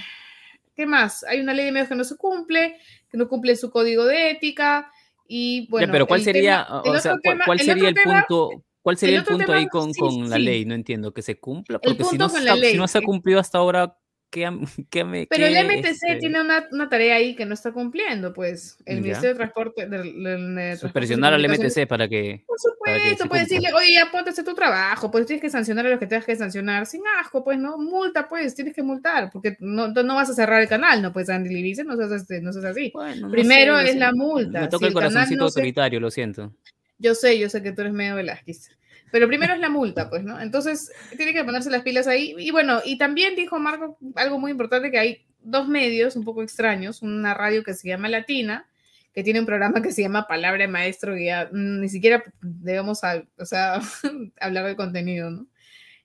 ¿Qué 0.76 0.84
más? 0.84 1.24
Hay 1.24 1.40
una 1.40 1.54
ley 1.54 1.64
de 1.64 1.72
medios 1.72 1.88
que 1.88 1.96
no 1.96 2.04
se 2.04 2.18
cumple, 2.18 2.76
que 3.10 3.16
no 3.16 3.30
cumple 3.30 3.56
su 3.56 3.70
código 3.70 4.04
de 4.04 4.32
ética. 4.32 4.92
Y 5.26 5.68
bueno, 5.70 5.90
pero 5.90 6.06
¿cuál 6.06 6.20
sería, 6.20 6.66
o 6.68 6.98
sea, 6.98 7.16
¿cuál, 7.46 7.58
sería 7.58 7.88
el 7.88 7.94
punto? 7.94 8.62
¿Cuál 8.82 8.96
sería 8.96 9.18
el, 9.18 9.24
punto 9.24 9.52
ahí 9.52 9.66
con, 9.66 9.92
con 9.92 10.30
la 10.30 10.38
ley? 10.38 10.64
No 10.64 10.74
entiendo, 10.74 11.12
que 11.12 11.22
se 11.22 11.38
cumpla. 11.38 11.78
Porque 11.78 12.04
si 12.04 12.16
no, 12.16 12.28
si 12.28 12.76
no 12.76 12.88
se 12.88 12.98
ha 12.98 13.02
cumplido 13.02 13.38
hasta 13.38 13.58
ahora, 13.58 13.96
¿qué, 14.30 14.48
qué 14.90 15.04
me, 15.04 15.26
Pero 15.26 15.46
el 15.46 15.66
MTC 15.66 15.86
este? 15.86 16.16
tiene 16.16 16.40
una, 16.40 16.66
una, 16.70 16.88
tarea 16.88 17.16
ahí 17.16 17.34
que 17.34 17.44
no 17.44 17.54
está 17.54 17.72
cumpliendo, 17.72 18.32
pues. 18.32 18.78
El 18.86 19.02
Ministerio 19.02 19.30
de 19.30 19.34
Transporte. 19.34 19.86
Del, 19.86 20.78
Presionar 20.92 21.34
al 21.34 21.46
MTC 21.46 21.86
para 21.86 22.08
que. 22.08 22.44
Por 22.46 22.58
supuesto, 22.58 23.26
puedes 23.28 23.48
decirle, 23.48 23.72
oye, 23.74 23.92
ya 23.92 24.10
ponte 24.10 24.32
tu 24.42 24.54
trabajo, 24.54 25.10
pues 25.10 25.26
tienes 25.26 25.42
que 25.42 25.50
sancionar 25.50 25.86
a 25.86 25.90
los 25.90 25.98
que 25.98 26.06
tengas 26.06 26.24
que 26.24 26.36
sancionar. 26.36 26.86
Sin 26.86 27.02
asco, 27.20 27.44
pues, 27.44 27.58
¿no? 27.58 27.76
Multa, 27.76 28.28
pues, 28.28 28.54
tienes 28.54 28.74
que 28.74 28.82
multar, 28.82 29.30
porque 29.30 29.56
no, 29.60 29.88
no 29.88 30.14
vas 30.14 30.30
a 30.30 30.34
cerrar 30.34 30.62
el 30.62 30.68
canal, 30.68 31.02
no 31.02 31.12
puedes 31.12 31.28
Andy 31.28 31.52
Libice, 31.52 31.84
no 31.84 31.96
seas, 31.96 32.12
este, 32.12 32.40
no 32.40 32.52
seas 32.52 32.64
así. 32.64 32.92
Primero 33.30 33.78
es 33.78 33.96
la 33.96 34.12
multa. 34.12 34.62
Me 34.62 34.68
toca 34.68 34.86
el, 34.86 34.94
corazoncito 34.94 35.44
autoritario, 35.44 36.00
lo 36.00 36.10
siento. 36.10 36.54
Yo 37.00 37.14
sé, 37.14 37.38
yo 37.38 37.48
sé 37.48 37.62
que 37.62 37.72
tú 37.72 37.80
eres 37.80 37.92
medio 37.92 38.14
Velázquez. 38.14 38.70
Pero 39.10 39.26
primero 39.26 39.54
es 39.54 39.60
la 39.60 39.68
multa, 39.68 40.08
pues, 40.08 40.22
¿no? 40.22 40.40
Entonces, 40.40 40.92
tiene 41.16 41.32
que 41.32 41.42
ponerse 41.42 41.70
las 41.70 41.82
pilas 41.82 42.06
ahí. 42.06 42.34
Y 42.38 42.52
bueno, 42.52 42.80
y 42.84 42.96
también 42.96 43.34
dijo 43.34 43.58
Marco 43.58 43.98
algo 44.14 44.38
muy 44.38 44.52
importante, 44.52 44.90
que 44.90 44.98
hay 44.98 45.26
dos 45.42 45.66
medios 45.66 46.16
un 46.16 46.24
poco 46.24 46.42
extraños, 46.42 47.02
una 47.02 47.34
radio 47.34 47.64
que 47.64 47.74
se 47.74 47.88
llama 47.88 48.08
Latina, 48.08 48.68
que 49.12 49.24
tiene 49.24 49.40
un 49.40 49.46
programa 49.46 49.82
que 49.82 49.90
se 49.90 50.02
llama 50.02 50.28
Palabra 50.28 50.62
de 50.62 50.68
Maestro, 50.68 51.16
y 51.16 51.26
ya 51.26 51.48
ni 51.52 51.88
siquiera 51.88 52.22
debemos, 52.40 53.00
o 53.38 53.44
sea, 53.44 53.80
hablar 54.40 54.66
de 54.66 54.76
contenido, 54.76 55.30
¿no? 55.30 55.46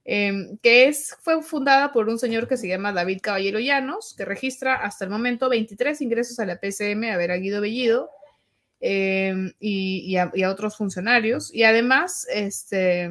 Em, 0.08 0.58
que 0.60 0.88
es, 0.88 1.18
fue 1.22 1.42
fundada 1.42 1.92
por 1.92 2.10
un 2.10 2.20
señor 2.20 2.48
que 2.48 2.58
se 2.58 2.68
llama 2.68 2.92
David 2.94 3.20
Caballero 3.24 3.60
Llanos, 3.60 4.14
que 4.16 4.24
registra 4.24 4.76
hasta 4.76 5.04
el 5.04 5.10
momento 5.10 5.50
23 5.50 6.00
ingresos 6.02 6.40
a 6.40 6.46
la 6.46 6.60
PCM, 6.60 7.06
a 7.12 7.18
ver 7.18 7.32
a 7.32 7.38
Guido 7.38 7.60
Bellido, 7.60 8.12
Em, 8.88 9.52
y, 9.60 10.16
a, 10.16 10.32
otros 10.48 10.78
funcionarios. 10.78 11.52
Y 11.52 11.64
además, 11.64 12.28
este, 12.32 13.10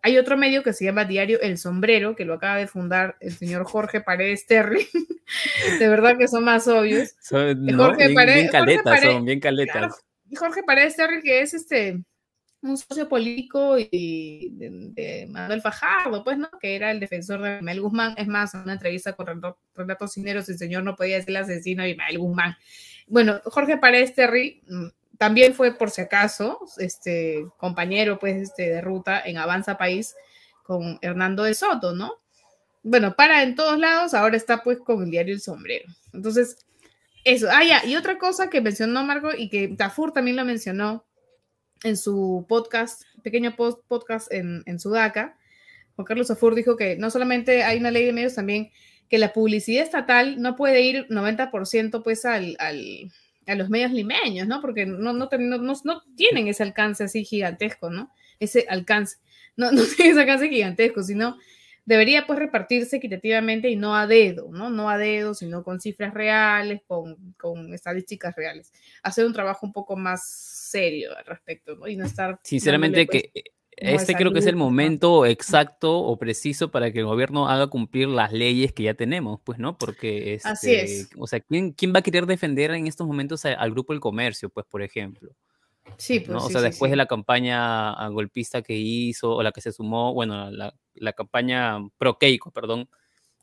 hay 0.00 0.16
otro 0.16 0.38
medio 0.38 0.62
que 0.62 0.72
se 0.72 0.86
llama 0.86 1.04
Diario 1.04 1.38
El 1.42 1.58
Sombrero, 1.58 2.16
que 2.16 2.24
lo 2.24 2.32
acaba 2.32 2.56
de 2.56 2.66
fundar 2.66 3.18
el 3.20 3.34
señor 3.34 3.64
Jorge 3.64 4.00
Paredes 4.00 4.46
Terry. 4.46 4.88
de 5.78 5.88
verdad 5.88 6.16
que 6.16 6.28
son 6.28 6.44
más 6.44 6.66
obvios. 6.66 7.14
Jorge 7.28 7.54
bien, 7.56 8.14
Paredes, 8.14 8.50
caletas, 8.50 9.02
son 9.02 9.26
bien 9.26 9.38
caletas. 9.38 10.02
Jorge 10.34 10.62
Paredes 10.62 10.96
Terry, 10.96 11.20
que 11.20 11.42
es 11.42 11.52
este 11.52 12.02
un 12.62 12.78
socio 12.78 13.06
político 13.06 13.76
y 13.78 14.48
de, 14.52 15.26
Manuel 15.28 15.60
Fajardo, 15.60 16.24
pues, 16.24 16.38
¿no? 16.38 16.48
Que 16.58 16.74
era 16.74 16.90
el 16.90 17.00
defensor 17.00 17.42
de 17.42 17.56
Manuel 17.56 17.82
Guzmán. 17.82 18.14
Es 18.16 18.28
más, 18.28 18.54
en 18.54 18.62
una 18.62 18.72
entrevista 18.72 19.12
con 19.12 19.26
Renato 19.74 20.08
Cineros, 20.08 20.48
el 20.48 20.56
señor 20.56 20.84
no 20.84 20.96
podía 20.96 21.16
decir 21.16 21.36
el 21.36 21.42
asesino 21.42 21.82
de 21.82 21.96
Manuel 21.96 22.18
Guzmán. 22.18 22.56
Bueno, 23.08 23.42
Jorge 23.44 23.76
Paredes 23.76 24.14
Terry 24.14 24.62
mm, 24.68 24.86
también 25.18 25.54
fue, 25.54 25.74
por 25.76 25.90
si 25.90 26.00
acaso, 26.00 26.60
este 26.78 27.46
compañero, 27.56 28.18
pues, 28.18 28.36
este, 28.36 28.70
de 28.70 28.80
ruta 28.80 29.22
en 29.24 29.38
Avanza 29.38 29.78
País 29.78 30.14
con 30.62 30.98
Hernando 31.02 31.44
de 31.44 31.54
Soto, 31.54 31.94
¿no? 31.94 32.20
Bueno, 32.82 33.14
para 33.14 33.42
en 33.42 33.54
todos 33.54 33.78
lados, 33.78 34.14
ahora 34.14 34.36
está 34.36 34.62
pues 34.62 34.78
con 34.78 35.02
el 35.02 35.10
diario 35.10 35.34
El 35.34 35.40
Sombrero. 35.40 35.86
Entonces, 36.12 36.56
eso. 37.24 37.48
Ah, 37.50 37.64
ya, 37.64 37.84
y 37.84 37.94
otra 37.96 38.18
cosa 38.18 38.50
que 38.50 38.60
mencionó 38.60 39.04
Marco 39.04 39.30
y 39.36 39.48
que 39.48 39.68
Tafur 39.68 40.12
también 40.12 40.36
lo 40.36 40.44
mencionó 40.44 41.04
en 41.84 41.96
su 41.96 42.44
podcast, 42.48 43.02
pequeño 43.22 43.54
podcast 43.54 44.32
en, 44.32 44.62
en 44.66 44.80
Sudaca, 44.80 45.38
Juan 45.96 46.06
Carlos 46.06 46.28
Tafur 46.28 46.54
dijo 46.54 46.76
que 46.76 46.96
no 46.96 47.10
solamente 47.10 47.64
hay 47.64 47.78
una 47.78 47.90
ley 47.90 48.04
de 48.04 48.12
medios, 48.12 48.34
también 48.34 48.70
que 49.08 49.18
la 49.18 49.32
publicidad 49.32 49.84
estatal 49.84 50.40
no 50.40 50.56
puede 50.56 50.80
ir 50.80 51.06
90% 51.08 52.02
pues 52.02 52.24
al, 52.24 52.56
al, 52.58 53.12
a 53.46 53.54
los 53.54 53.68
medios 53.68 53.92
limeños, 53.92 54.46
¿no? 54.46 54.60
Porque 54.60 54.86
no, 54.86 55.12
no, 55.12 55.28
no, 55.30 55.74
no, 55.84 56.02
tienen 56.16 56.48
ese 56.48 56.62
alcance 56.62 57.04
así 57.04 57.24
gigantesco, 57.24 57.90
¿no? 57.90 58.12
Ese 58.38 58.66
alcance, 58.68 59.18
no, 59.56 59.70
no 59.72 59.82
tienen 59.84 60.12
ese 60.12 60.20
alcance 60.20 60.48
gigantesco, 60.48 61.02
sino 61.02 61.36
debería 61.84 62.26
pues 62.26 62.38
repartirse 62.38 62.96
equitativamente 62.96 63.68
y 63.68 63.76
no 63.76 63.96
a 63.96 64.06
dedo, 64.06 64.50
¿no? 64.52 64.70
No 64.70 64.88
a 64.88 64.98
dedo, 64.98 65.34
sino 65.34 65.64
con 65.64 65.80
cifras 65.80 66.14
reales, 66.14 66.80
con, 66.86 67.34
con 67.38 67.74
estadísticas 67.74 68.34
reales. 68.36 68.72
Hacer 69.02 69.26
un 69.26 69.32
trabajo 69.32 69.66
un 69.66 69.72
poco 69.72 69.96
más 69.96 70.28
serio 70.28 71.16
al 71.16 71.24
respecto, 71.24 71.76
¿no? 71.76 71.88
Y 71.88 71.96
no 71.96 72.06
estar... 72.06 72.38
Sinceramente 72.44 73.06
pues, 73.06 73.24
que 73.32 73.44
este 73.76 74.14
creo 74.14 74.32
que 74.32 74.38
es 74.38 74.46
el 74.46 74.56
momento 74.56 75.26
exacto 75.26 75.98
o 75.98 76.18
preciso 76.18 76.70
para 76.70 76.92
que 76.92 77.00
el 77.00 77.06
gobierno 77.06 77.48
haga 77.48 77.68
cumplir 77.68 78.08
las 78.08 78.32
leyes 78.32 78.72
que 78.72 78.84
ya 78.84 78.94
tenemos, 78.94 79.40
pues, 79.42 79.58
¿no? 79.58 79.78
Porque, 79.78 80.38
Así 80.44 80.74
es. 80.74 80.90
Este, 80.90 81.16
o 81.18 81.26
sea, 81.26 81.40
¿quién, 81.40 81.72
¿quién 81.72 81.94
va 81.94 82.00
a 82.00 82.02
querer 82.02 82.26
defender 82.26 82.70
en 82.72 82.86
estos 82.86 83.06
momentos 83.06 83.44
al 83.44 83.70
grupo 83.70 83.92
del 83.92 84.00
comercio, 84.00 84.50
pues, 84.50 84.66
por 84.66 84.82
ejemplo? 84.82 85.30
Sí, 85.96 86.20
pues. 86.20 86.30
¿no? 86.30 86.44
o 86.44 86.50
sea, 86.50 86.60
después 86.60 86.90
de 86.90 86.96
la 86.96 87.06
campaña 87.06 88.08
golpista 88.08 88.62
que 88.62 88.76
hizo, 88.76 89.34
o 89.34 89.42
la 89.42 89.52
que 89.52 89.60
se 89.60 89.72
sumó, 89.72 90.12
bueno, 90.14 90.50
la, 90.50 90.74
la 90.94 91.12
campaña 91.12 91.78
pro-Keiko, 91.98 92.50
perdón, 92.50 92.88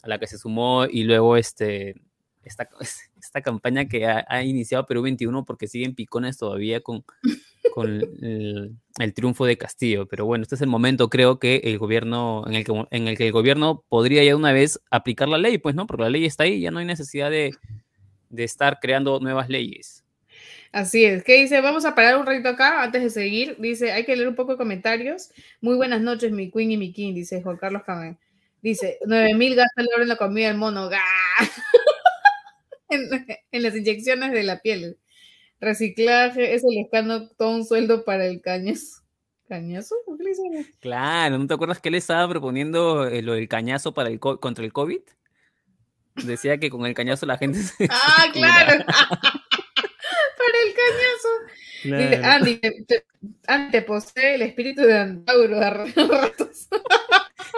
a 0.01 0.07
la 0.07 0.19
que 0.19 0.27
se 0.27 0.37
sumó, 0.37 0.85
y 0.85 1.03
luego 1.03 1.37
este, 1.37 1.95
esta, 2.43 2.69
esta 3.19 3.41
campaña 3.41 3.85
que 3.87 4.05
ha, 4.05 4.25
ha 4.27 4.43
iniciado 4.43 4.85
Perú 4.85 5.01
21 5.01 5.43
porque 5.45 5.67
siguen 5.67 5.95
picones 5.95 6.37
todavía 6.37 6.81
con 6.81 7.03
con 7.73 8.01
el, 8.99 9.13
triunfo 9.13 9.45
de 9.45 9.57
Castillo. 9.57 10.07
Pero 10.07 10.25
bueno, 10.25 10.43
este 10.43 10.55
es 10.55 10.61
el 10.61 10.67
momento, 10.67 11.09
creo 11.09 11.39
que 11.39 11.61
el 11.63 11.77
gobierno, 11.77 12.43
en 12.47 12.55
el 12.55 12.63
que, 12.63 12.85
en 12.91 13.07
el 13.07 13.17
que 13.17 13.27
el 13.27 13.31
gobierno 13.31 13.83
podría 13.89 14.23
ya 14.23 14.35
una 14.35 14.51
vez 14.51 14.79
aplicar 14.91 15.27
la 15.27 15.37
ley, 15.37 15.57
pues, 15.57 15.75
¿no? 15.75 15.87
Porque 15.87 16.03
la 16.03 16.09
ley 16.09 16.25
está 16.25 16.43
ahí, 16.43 16.61
ya 16.61 16.71
no 16.71 16.79
hay 16.79 16.85
necesidad 16.85 17.29
de, 17.29 17.51
estar 18.37 18.79
creando 18.79 19.19
nuevas 19.19 19.49
leyes. 19.49 20.03
Así 20.71 21.03
es. 21.03 21.23
¿Qué 21.23 21.41
dice? 21.41 21.61
Vamos 21.61 21.85
a 21.85 21.95
parar 21.95 22.17
un 22.17 22.25
ratito 22.25 22.49
acá 22.49 22.83
antes 22.83 23.01
de 23.01 23.09
seguir. 23.09 23.57
Dice, 23.59 23.91
hay 23.91 24.05
que 24.05 24.15
leer 24.15 24.27
un 24.27 24.35
poco 24.35 24.51
de 24.51 24.57
comentarios. 24.57 25.31
Muy 25.61 25.75
buenas 25.75 26.01
noches, 26.01 26.31
mi 26.31 26.51
queen 26.51 26.71
y 26.71 26.77
mi 26.77 26.93
king, 26.93 27.15
dice 27.15 27.41
Juan 27.41 27.57
Carlos 27.57 27.81
Camén. 27.83 28.19
Dice, 28.61 28.99
9000 29.05 29.55
gastos 29.55 29.85
el 29.95 30.01
en 30.01 30.07
la 30.07 30.15
comida 30.17 30.47
del 30.47 30.57
mono. 30.57 30.89
en, 32.89 33.63
las 33.63 33.75
inyecciones 33.75 34.31
de 34.31 34.43
la 34.43 34.59
piel. 34.59 34.97
Reciclaje 35.59 36.53
es 36.53 36.63
el 36.63 36.77
escándalo, 36.77 37.29
todo 37.37 37.55
un 37.55 37.65
sueldo 37.65 38.05
para 38.05 38.25
el 38.25 38.41
cañazo. 38.41 39.03
¿Cañazo? 39.47 39.95
¿Qué 40.17 40.23
le 40.23 40.29
dicen? 40.29 40.73
Claro, 40.79 41.37
¿no 41.37 41.47
te 41.47 41.53
acuerdas 41.53 41.79
que 41.79 41.89
él 41.89 41.95
estaba 41.95 42.29
proponiendo 42.29 43.07
eh, 43.07 43.21
lo 43.21 43.33
del 43.33 43.47
cañazo 43.47 43.93
para 43.93 44.09
el 44.09 44.19
contra 44.19 44.63
el 44.63 44.71
COVID? 44.71 45.01
Decía 46.23 46.57
que 46.59 46.69
con 46.69 46.85
el 46.85 46.93
cañazo 46.93 47.25
la 47.25 47.37
gente 47.37 47.59
se. 47.63 47.87
¡Ah, 47.89 48.25
claro! 48.33 48.85
para 48.85 50.57
el 50.65 50.73
cañazo. 50.75 51.29
Claro. 51.81 52.27
Andy, 53.47 53.71
te, 53.71 53.81
posee 53.81 54.35
el 54.35 54.41
espíritu 54.43 54.81
de 54.81 54.97
Antauro 54.97 55.59
de 55.59 55.69
ratos. 55.69 56.67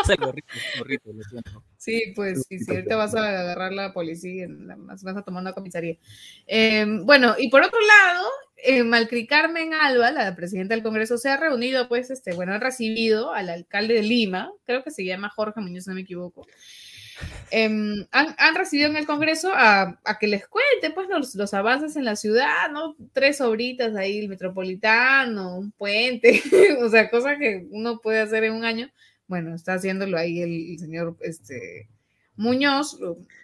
Sí, 1.77 2.13
pues 2.15 2.45
sí, 2.47 2.59
sí, 2.59 2.69
ahorita 2.69 2.95
vas 2.95 3.15
a 3.15 3.27
agarrar 3.27 3.73
la 3.73 3.91
policía, 3.91 4.45
vas 4.49 5.03
a 5.03 5.23
tomar 5.23 5.41
una 5.41 5.53
comisaría. 5.53 5.97
Em, 6.45 7.03
bueno, 7.07 7.33
y 7.39 7.49
por 7.49 7.63
otro 7.63 7.79
lado, 7.79 8.27
eh, 8.57 8.83
Malcri 8.83 9.25
Carmen 9.25 9.73
Alba, 9.73 10.11
la 10.11 10.35
presidenta 10.35 10.75
del 10.75 10.83
Congreso, 10.83 11.17
se 11.17 11.29
ha 11.29 11.37
reunido, 11.37 11.87
pues, 11.87 12.11
este, 12.11 12.33
bueno, 12.33 12.53
ha 12.53 12.59
recibido 12.59 13.33
al 13.33 13.49
alcalde 13.49 13.95
de 13.95 14.03
Lima, 14.03 14.51
creo 14.65 14.83
que 14.83 14.91
se 14.91 15.03
llama 15.03 15.29
Jorge 15.29 15.59
Muñoz, 15.59 15.87
no 15.87 15.95
me 15.95 16.01
equivoco. 16.01 16.45
Em, 17.49 18.05
han, 18.11 18.55
recibido 18.55 18.89
en 18.89 18.95
el 18.95 19.05
Congreso 19.05 19.51
a, 19.53 19.99
que 20.19 20.27
les 20.27 20.47
cuente 20.47 20.91
pues 20.93 21.07
los, 21.09 21.53
avances 21.53 21.95
en 21.95 22.05
la 22.05 22.15
ciudad, 22.15 22.71
¿no? 22.71 22.95
Tres 23.11 23.41
obritas 23.41 23.95
ahí, 23.95 24.19
el 24.19 24.29
metropolitano, 24.29 25.57
un 25.57 25.71
puente, 25.71 26.41
o 26.81 26.89
sea, 26.89 27.09
cosas 27.09 27.37
que 27.37 27.67
uno 27.71 27.99
puede 27.99 28.21
hacer 28.21 28.43
en 28.45 28.53
un 28.53 28.65
año. 28.65 28.89
Bueno, 29.31 29.55
está 29.55 29.75
haciéndolo 29.75 30.17
ahí 30.17 30.41
el, 30.41 30.77
señor 30.77 31.15
este, 31.21 31.87
Muñoz, 32.35 32.99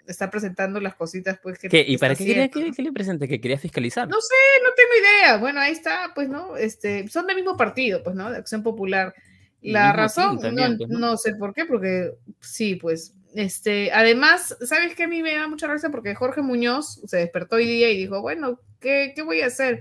está 0.05 0.29
presentando 0.29 0.81
las 0.81 0.95
cositas 0.95 1.39
pues 1.41 1.57
que... 1.59 1.69
¿Y 1.87 1.97
para 1.97 2.13
qué, 2.13 2.25
quería, 2.25 2.49
que 2.49 2.81
le 2.81 2.91
presente? 2.91 3.25
¿Que 3.25 3.39
quería 3.39 3.57
fiscalizar? 3.57 4.05
No 4.05 4.19
sé, 4.19 4.35
no 4.65 4.69
tengo 4.75 4.89
idea. 4.99 5.37
Bueno, 5.37 5.61
ahí 5.61 5.71
está, 5.71 6.11
pues, 6.13 6.27
¿no? 6.27 6.57
Este, 6.57 7.07
son 7.07 7.25
del 7.25 7.37
mismo 7.37 7.55
partido, 7.55 8.03
pues, 8.03 8.17
¿no? 8.17 8.29
De 8.29 8.35
Acción 8.35 8.63
Popular. 8.63 9.15
La 9.61 9.93
razón, 9.93 10.35
no, 10.35 10.77
pues, 10.77 10.89
no 10.89 11.15
sé 11.15 11.35
por 11.35 11.53
qué, 11.53 11.63
porque 11.63 12.11
sí, 12.41 12.75
pues 12.75 13.13
este, 13.33 13.93
además, 13.93 14.57
¿sabes 14.65 14.93
qué? 14.93 15.03
A 15.03 15.07
mí 15.07 15.23
me 15.23 15.35
da 15.35 15.47
mucha 15.47 15.67
gracia 15.67 15.89
porque 15.89 16.15
Jorge 16.15 16.41
Muñoz 16.41 16.99
se 17.05 17.15
despertó 17.15 17.55
hoy 17.55 17.65
día 17.65 17.89
y 17.89 17.97
dijo, 17.97 18.21
bueno, 18.21 18.59
¿qué, 18.81 19.13
qué 19.15 19.21
voy 19.21 19.39
a 19.39 19.45
hacer? 19.45 19.79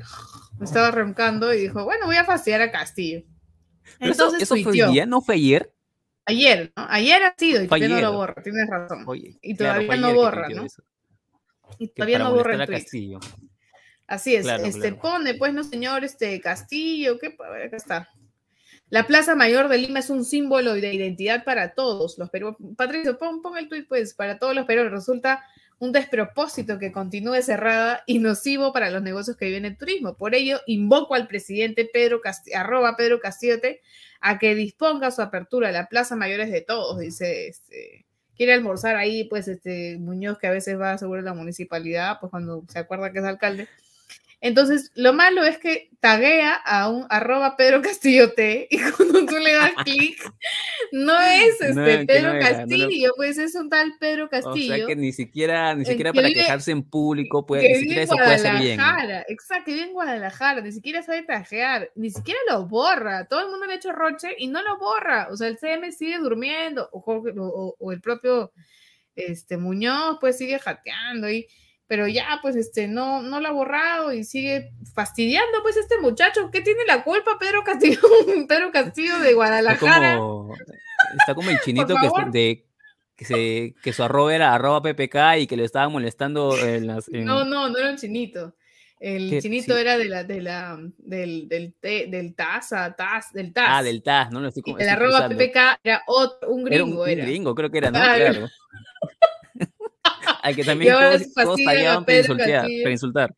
Me 0.60 0.66
estaba 0.66 0.92
roncando 0.92 1.52
y 1.52 1.62
dijo, 1.62 1.82
bueno, 1.84 2.06
voy 2.06 2.14
a 2.14 2.24
fastidiar 2.24 2.60
a 2.60 2.70
Castillo. 2.70 3.24
Entonces, 3.98 4.42
eso, 4.42 4.56
fue 4.56 4.72
hoy 4.72 4.92
día, 4.92 5.04
no 5.04 5.20
fue 5.20 5.34
ayer. 5.34 5.72
Ayer, 6.26 6.72
¿no? 6.76 6.86
Ayer 6.88 7.22
ha 7.22 7.34
sido 7.36 7.62
y 7.62 7.66
todavía 7.66 7.88
no 7.88 8.00
lo 8.00 8.12
borra, 8.12 8.42
tienes 8.42 8.68
razón. 8.68 9.06
y 9.42 9.54
todavía 9.54 9.96
no 9.96 10.14
borra, 10.14 10.48
¿no? 10.48 10.66
Y 11.78 11.88
todavía 11.88 12.18
no 12.18 12.34
borra 12.34 12.54
el 12.54 12.66
Castillo. 12.66 13.20
Así 14.06 14.36
es, 14.36 14.46
este 14.46 14.92
pone, 14.92 15.34
pues 15.34 15.52
no 15.52 15.64
señor, 15.64 16.04
este 16.04 16.40
Castillo, 16.40 17.18
ver, 17.20 17.62
acá 17.66 17.76
está. 17.76 18.08
La 18.88 19.04
Plaza 19.04 19.34
Mayor 19.34 19.68
de 19.68 19.78
Lima 19.78 19.98
es 19.98 20.10
un 20.10 20.24
símbolo 20.24 20.74
de 20.74 20.94
identidad 20.94 21.44
para 21.44 21.74
todos 21.74 22.18
los 22.18 22.30
peruanos. 22.30 22.60
Patricio, 22.76 23.18
pon, 23.18 23.42
el 23.58 23.68
tuit, 23.68 23.88
pues, 23.88 24.14
para 24.14 24.38
todos 24.38 24.54
los 24.54 24.64
peruanos. 24.64 24.92
Resulta 24.92 25.44
un 25.78 25.92
despropósito 25.92 26.78
que 26.78 26.92
continúe 26.92 27.42
cerrada 27.42 28.02
y 28.06 28.18
nocivo 28.18 28.72
para 28.72 28.90
los 28.90 29.02
negocios 29.02 29.36
que 29.36 29.46
viven 29.46 29.66
el 29.66 29.76
turismo. 29.76 30.16
Por 30.16 30.34
ello, 30.34 30.60
invoco 30.66 31.14
al 31.14 31.28
presidente 31.28 31.88
Pedro 31.92 32.20
arroba 32.54 32.96
Pedro 32.96 33.20
Castillote 33.20 33.82
a 34.20 34.38
que 34.38 34.54
disponga 34.54 35.10
su 35.10 35.22
apertura. 35.22 35.72
La 35.72 35.88
Plaza 35.88 36.16
Mayor 36.16 36.40
es 36.40 36.50
de 36.50 36.62
todos, 36.62 36.98
dice 36.98 37.48
este. 37.48 38.06
Quiere 38.36 38.52
almorzar 38.52 38.96
ahí, 38.96 39.24
pues, 39.24 39.48
este 39.48 39.96
Muñoz, 39.98 40.38
que 40.38 40.46
a 40.46 40.50
veces 40.50 40.78
va 40.78 40.92
a 40.92 41.22
la 41.22 41.32
municipalidad, 41.32 42.18
pues 42.20 42.30
cuando 42.30 42.64
se 42.68 42.78
acuerda 42.78 43.10
que 43.10 43.20
es 43.20 43.24
alcalde 43.24 43.66
entonces, 44.40 44.92
lo 44.94 45.12
malo 45.14 45.44
es 45.44 45.58
que 45.58 45.90
taguea 45.98 46.54
a 46.54 46.90
un 46.90 47.06
arroba 47.08 47.56
Pedro 47.56 47.80
Castillo 47.80 48.32
T 48.32 48.68
y 48.70 48.78
cuando 48.96 49.24
tú 49.24 49.36
le 49.38 49.52
das 49.52 49.72
clic, 49.82 50.18
no 50.92 51.18
es 51.20 51.60
este 51.60 52.06
Pedro 52.06 52.38
Castillo, 52.38 53.12
pues 53.16 53.38
es 53.38 53.54
un 53.54 53.70
tal 53.70 53.94
Pedro 53.98 54.28
Castillo. 54.28 54.74
O 54.74 54.76
sea 54.76 54.86
que 54.86 54.96
ni 54.96 55.12
siquiera, 55.12 55.74
ni 55.74 55.84
siquiera 55.84 56.12
para 56.12 56.28
quejarse 56.28 56.70
en 56.70 56.82
público, 56.82 57.46
puede, 57.46 57.68
ni 57.68 57.74
siquiera 57.76 58.02
eso 58.02 58.16
puede 58.16 58.38
ser 58.38 58.58
bien. 58.58 58.78
Exacto, 59.28 59.64
que 59.64 59.72
vive 59.72 59.86
en 59.86 59.92
Guadalajara, 59.94 60.60
ni 60.60 60.72
siquiera 60.72 61.02
sabe 61.02 61.22
tajear, 61.22 61.90
ni 61.94 62.10
siquiera 62.10 62.38
lo 62.50 62.66
borra. 62.66 63.26
Todo 63.26 63.40
el 63.40 63.50
mundo 63.50 63.66
le 63.66 63.72
ha 63.72 63.76
hecho 63.76 63.92
roche 63.92 64.28
y 64.38 64.48
no 64.48 64.62
lo 64.62 64.78
borra. 64.78 65.28
O 65.30 65.36
sea, 65.36 65.48
el 65.48 65.58
CM 65.58 65.90
sigue 65.92 66.18
durmiendo, 66.18 66.88
o, 66.92 67.74
o 67.78 67.92
el 67.92 68.00
propio 68.00 68.52
este 69.16 69.56
Muñoz, 69.56 70.18
pues 70.20 70.36
sigue 70.36 70.58
jateando 70.58 71.30
y 71.30 71.48
pero 71.88 72.08
ya, 72.08 72.40
pues, 72.42 72.56
este, 72.56 72.88
no, 72.88 73.22
no 73.22 73.40
lo 73.40 73.48
ha 73.48 73.52
borrado 73.52 74.12
y 74.12 74.24
sigue 74.24 74.72
fastidiando, 74.94 75.62
pues, 75.62 75.76
este 75.76 75.98
muchacho. 76.00 76.50
¿Qué 76.50 76.60
tiene 76.60 76.80
la 76.86 77.04
culpa, 77.04 77.38
Pedro 77.38 77.62
Castillo? 77.64 78.00
Pedro 78.48 78.72
Castillo 78.72 79.18
de 79.20 79.34
Guadalajara. 79.34 80.18
Está 81.18 81.34
como, 81.34 81.50
el 81.50 81.60
chinito 81.60 81.94
que, 81.94 82.30
de, 82.30 82.66
que, 83.14 83.24
se, 83.24 83.74
que 83.82 83.92
su 83.92 84.02
arroba 84.02 84.34
era 84.34 84.54
arroba 84.54 84.82
PPK 84.82 85.38
y 85.38 85.46
que 85.46 85.56
le 85.56 85.64
estaba 85.64 85.88
molestando 85.88 86.58
en 86.58 86.88
las... 86.88 87.08
No, 87.08 87.44
no, 87.44 87.68
no 87.68 87.78
era 87.78 87.90
un 87.90 87.96
chinito. 87.96 88.54
El 88.98 89.42
chinito 89.42 89.76
era 89.76 89.98
de 89.98 90.06
la, 90.06 90.24
de 90.24 90.40
la, 90.40 90.78
del, 90.96 91.48
del, 91.48 91.74
del 91.82 92.34
TAS, 92.34 92.70
TAS, 92.96 93.32
del 93.32 93.52
TAS. 93.52 93.68
Ah, 93.68 93.82
del 93.82 94.02
TAS, 94.02 94.30
no 94.30 94.40
lo 94.40 94.48
estoy 94.48 94.62
como. 94.62 94.78
El 94.78 94.88
arroba 94.88 95.28
PPK 95.28 95.80
era 95.84 96.02
otro, 96.06 96.48
un 96.48 96.64
gringo. 96.64 97.06
Era 97.06 97.22
un, 97.22 97.28
gringo, 97.28 97.54
creo 97.54 97.70
que 97.70 97.78
era, 97.78 97.90
¿no? 97.90 97.98
Claro. 97.98 98.48
Al 100.46 100.54
que 100.54 100.62
también 100.62 100.94
todos, 100.94 101.34
todos 101.34 101.60
para 101.64 102.90
insultar. 102.90 103.34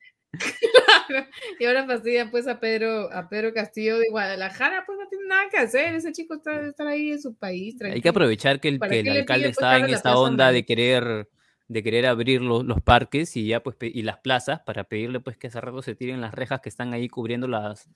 y 1.58 1.64
ahora 1.64 1.86
fastidian 1.86 2.30
pues 2.30 2.46
a 2.46 2.60
Pedro, 2.60 3.10
a 3.10 3.30
Pedro 3.30 3.54
Castillo 3.54 3.98
de 3.98 4.10
Guadalajara, 4.10 4.84
pues 4.84 4.98
no 4.98 5.08
tiene 5.08 5.24
nada 5.26 5.48
que 5.50 5.56
hacer, 5.56 5.94
ese 5.94 6.12
chico 6.12 6.34
está, 6.34 6.66
estar 6.66 6.86
ahí 6.86 7.12
en 7.12 7.22
su 7.22 7.34
país. 7.34 7.80
Hay 7.80 8.02
que 8.02 8.10
aprovechar 8.10 8.60
que 8.60 8.68
el, 8.68 8.78
que 8.78 9.00
el 9.00 9.08
alcalde 9.08 9.46
pues, 9.46 9.56
está 9.56 9.78
en 9.78 9.86
esta 9.86 10.18
onda 10.18 10.52
de 10.52 10.66
querer 10.66 11.30
de 11.68 11.82
querer 11.82 12.04
abrir 12.04 12.42
los, 12.42 12.62
los, 12.64 12.82
parques 12.82 13.36
y 13.38 13.46
ya 13.46 13.62
pues 13.62 13.76
y 13.80 14.02
las 14.02 14.18
plazas 14.18 14.60
para 14.60 14.84
pedirle 14.84 15.20
pues 15.20 15.38
que 15.38 15.46
hace 15.46 15.60
rato 15.62 15.80
se 15.80 15.94
tiren 15.94 16.20
las 16.20 16.34
rejas 16.34 16.60
que 16.60 16.68
están 16.68 16.92
ahí 16.92 17.08
cubriendo 17.08 17.48
las 17.48 17.88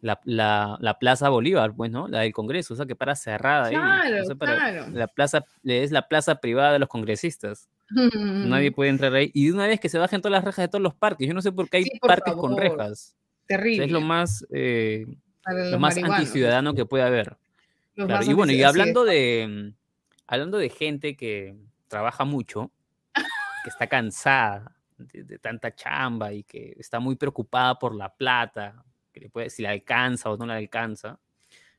la, 0.00 0.20
la, 0.24 0.76
la, 0.80 0.98
Plaza 0.98 1.28
Bolívar, 1.28 1.74
pues, 1.74 1.90
¿no? 1.90 2.08
La 2.08 2.20
del 2.20 2.32
Congreso, 2.32 2.74
o 2.74 2.76
sea, 2.76 2.86
que 2.86 2.96
para 2.96 3.14
cerrada 3.14 3.66
ahí. 3.66 3.74
Claro, 3.74 4.36
claro. 4.36 4.86
La 4.92 5.06
plaza 5.06 5.44
es 5.62 5.92
la 5.92 6.08
plaza 6.08 6.40
privada 6.40 6.72
de 6.72 6.80
los 6.80 6.88
congresistas. 6.88 7.68
Nadie 7.94 8.72
puede 8.72 8.90
entrar 8.90 9.14
ahí. 9.14 9.30
Y 9.34 9.46
de 9.46 9.52
una 9.52 9.66
vez 9.66 9.80
que 9.80 9.88
se 9.88 9.98
bajen 9.98 10.20
todas 10.20 10.32
las 10.32 10.44
rejas 10.44 10.64
de 10.64 10.68
todos 10.68 10.82
los 10.82 10.94
parques. 10.94 11.26
Yo 11.26 11.34
no 11.34 11.42
sé 11.42 11.52
por 11.52 11.68
qué 11.68 11.78
hay 11.78 11.84
parques 12.00 12.34
con 12.34 12.56
rejas. 12.56 13.16
Terrible. 13.46 13.84
es 13.84 13.90
lo 13.90 14.00
más, 14.00 14.46
eh, 14.50 15.06
lo 15.70 15.78
más 15.78 15.96
anticiudadano 15.96 16.74
que 16.74 16.86
puede 16.86 17.04
haber. 17.04 17.36
Y 17.96 18.32
bueno, 18.32 18.52
y 18.52 18.62
hablando 18.62 19.04
de, 19.04 19.74
hablando 20.26 20.58
de 20.58 20.70
gente 20.70 21.16
que 21.16 21.54
trabaja 21.88 22.24
mucho, 22.24 22.70
que 23.14 23.70
está 23.70 23.86
cansada 23.86 24.72
de, 24.96 25.38
tanta 25.38 25.74
chamba 25.74 26.32
y 26.32 26.44
que 26.44 26.74
está 26.78 27.00
muy 27.00 27.16
preocupada 27.16 27.78
por 27.78 27.94
la 27.94 28.14
plata, 28.14 28.84
que 29.12 29.20
le 29.20 29.28
puede, 29.28 29.50
si 29.50 29.62
la 29.62 29.70
alcanza 29.70 30.30
o 30.30 30.36
no 30.36 30.46
la 30.46 30.56
alcanza. 30.56 31.18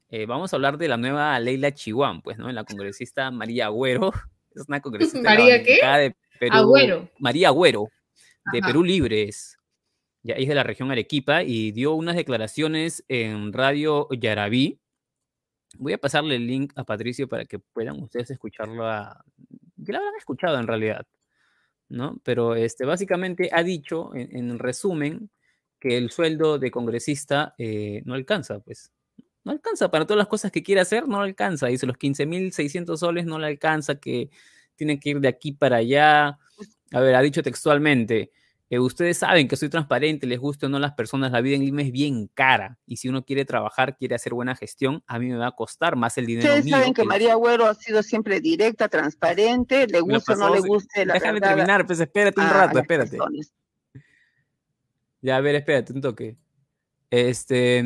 Eh, 0.09 0.27
vamos 0.27 0.53
a 0.53 0.57
hablar 0.57 0.77
de 0.77 0.87
la 0.87 0.97
nueva 0.97 1.39
Leila 1.39 1.73
Chihuán, 1.73 2.21
pues, 2.21 2.37
¿no? 2.37 2.51
La 2.51 2.63
congresista 2.63 3.31
María 3.31 3.67
Agüero. 3.67 4.11
Es 4.55 4.67
una 4.67 4.81
congresista 4.81 5.21
¿María 5.21 5.63
qué? 5.63 5.79
de 5.83 6.15
Perú. 6.39 6.55
Agüero. 6.55 7.09
María 7.19 7.49
Agüero, 7.49 7.89
de 8.51 8.61
Perú 8.61 8.83
Libres. 8.83 9.57
Ya 10.23 10.35
es 10.35 10.47
de 10.47 10.55
la 10.55 10.63
región 10.63 10.89
Arequipa 10.89 11.43
y 11.43 11.71
dio 11.71 11.93
unas 11.93 12.15
declaraciones 12.15 13.03
en 13.07 13.51
Radio 13.51 14.07
Yarabí. 14.11 14.79
Voy 15.77 15.93
a 15.93 15.97
pasarle 15.97 16.35
el 16.35 16.47
link 16.47 16.71
a 16.75 16.83
Patricio 16.83 17.27
para 17.27 17.45
que 17.45 17.59
puedan 17.59 18.01
ustedes 18.01 18.31
escucharlo, 18.31 18.87
a, 18.87 19.25
que 19.83 19.91
la 19.91 19.97
habrán 19.97 20.15
escuchado 20.15 20.57
en 20.59 20.67
realidad, 20.67 21.05
¿no? 21.89 22.19
Pero 22.23 22.55
este, 22.55 22.85
básicamente 22.85 23.49
ha 23.51 23.63
dicho, 23.63 24.13
en, 24.15 24.35
en 24.37 24.59
resumen, 24.59 25.29
que 25.83 25.97
el 25.97 26.11
sueldo 26.11 26.59
de 26.59 26.71
congresista 26.71 27.55
eh, 27.57 28.01
no 28.05 28.13
alcanza, 28.13 28.61
pues. 28.61 28.93
No 29.43 29.51
alcanza 29.51 29.91
para 29.91 30.05
todas 30.05 30.17
las 30.17 30.27
cosas 30.27 30.51
que 30.51 30.63
quiere 30.63 30.81
hacer, 30.81 31.07
no 31.07 31.21
alcanza. 31.21 31.67
Dice, 31.67 31.85
los 31.85 31.97
15.600 31.97 32.97
soles 32.97 33.25
no 33.25 33.39
le 33.39 33.47
alcanza, 33.47 33.95
que 33.95 34.29
tiene 34.75 34.99
que 34.99 35.11
ir 35.11 35.19
de 35.19 35.27
aquí 35.27 35.51
para 35.51 35.77
allá. 35.77 36.39
A 36.91 36.99
ver, 36.99 37.15
ha 37.15 37.21
dicho 37.21 37.43
textualmente, 37.43 38.31
eh, 38.69 38.79
ustedes 38.79 39.17
saben 39.17 39.47
que 39.47 39.55
soy 39.55 39.69
transparente, 39.69 40.25
les 40.25 40.39
guste 40.39 40.65
o 40.65 40.69
no 40.69 40.79
las 40.79 40.93
personas, 40.93 41.31
la 41.31 41.41
vida 41.41 41.55
en 41.55 41.63
Lima 41.63 41.81
es 41.81 41.91
bien 41.91 42.27
cara. 42.33 42.79
Y 42.87 42.97
si 42.97 43.09
uno 43.09 43.23
quiere 43.23 43.45
trabajar, 43.45 43.95
quiere 43.97 44.15
hacer 44.15 44.33
buena 44.33 44.55
gestión, 44.55 45.03
a 45.05 45.19
mí 45.19 45.27
me 45.27 45.37
va 45.37 45.47
a 45.47 45.51
costar 45.51 45.95
más 45.95 46.17
el 46.17 46.25
dinero 46.25 46.49
Ustedes 46.49 46.69
saben 46.71 46.93
que, 46.93 47.03
María 47.03 47.33
Agüero 47.33 47.67
ha 47.67 47.75
sido 47.75 48.01
siempre 48.01 48.39
directa, 48.39 48.87
transparente, 48.87 49.85
le 49.87 49.99
guste 49.99 50.33
o 50.33 50.35
no 50.37 50.55
le 50.55 50.61
guste 50.61 51.05
la 51.05 51.13
Déjame 51.13 51.39
terminar, 51.39 51.85
pues 51.85 51.99
espérate 51.99 52.41
un 52.41 52.49
rato, 52.49 52.79
espérate. 52.79 53.17
Ya, 55.21 55.37
a 55.37 55.41
ver, 55.41 55.55
espérate 55.55 55.93
un 55.93 56.01
toque. 56.01 56.35
Este. 57.11 57.79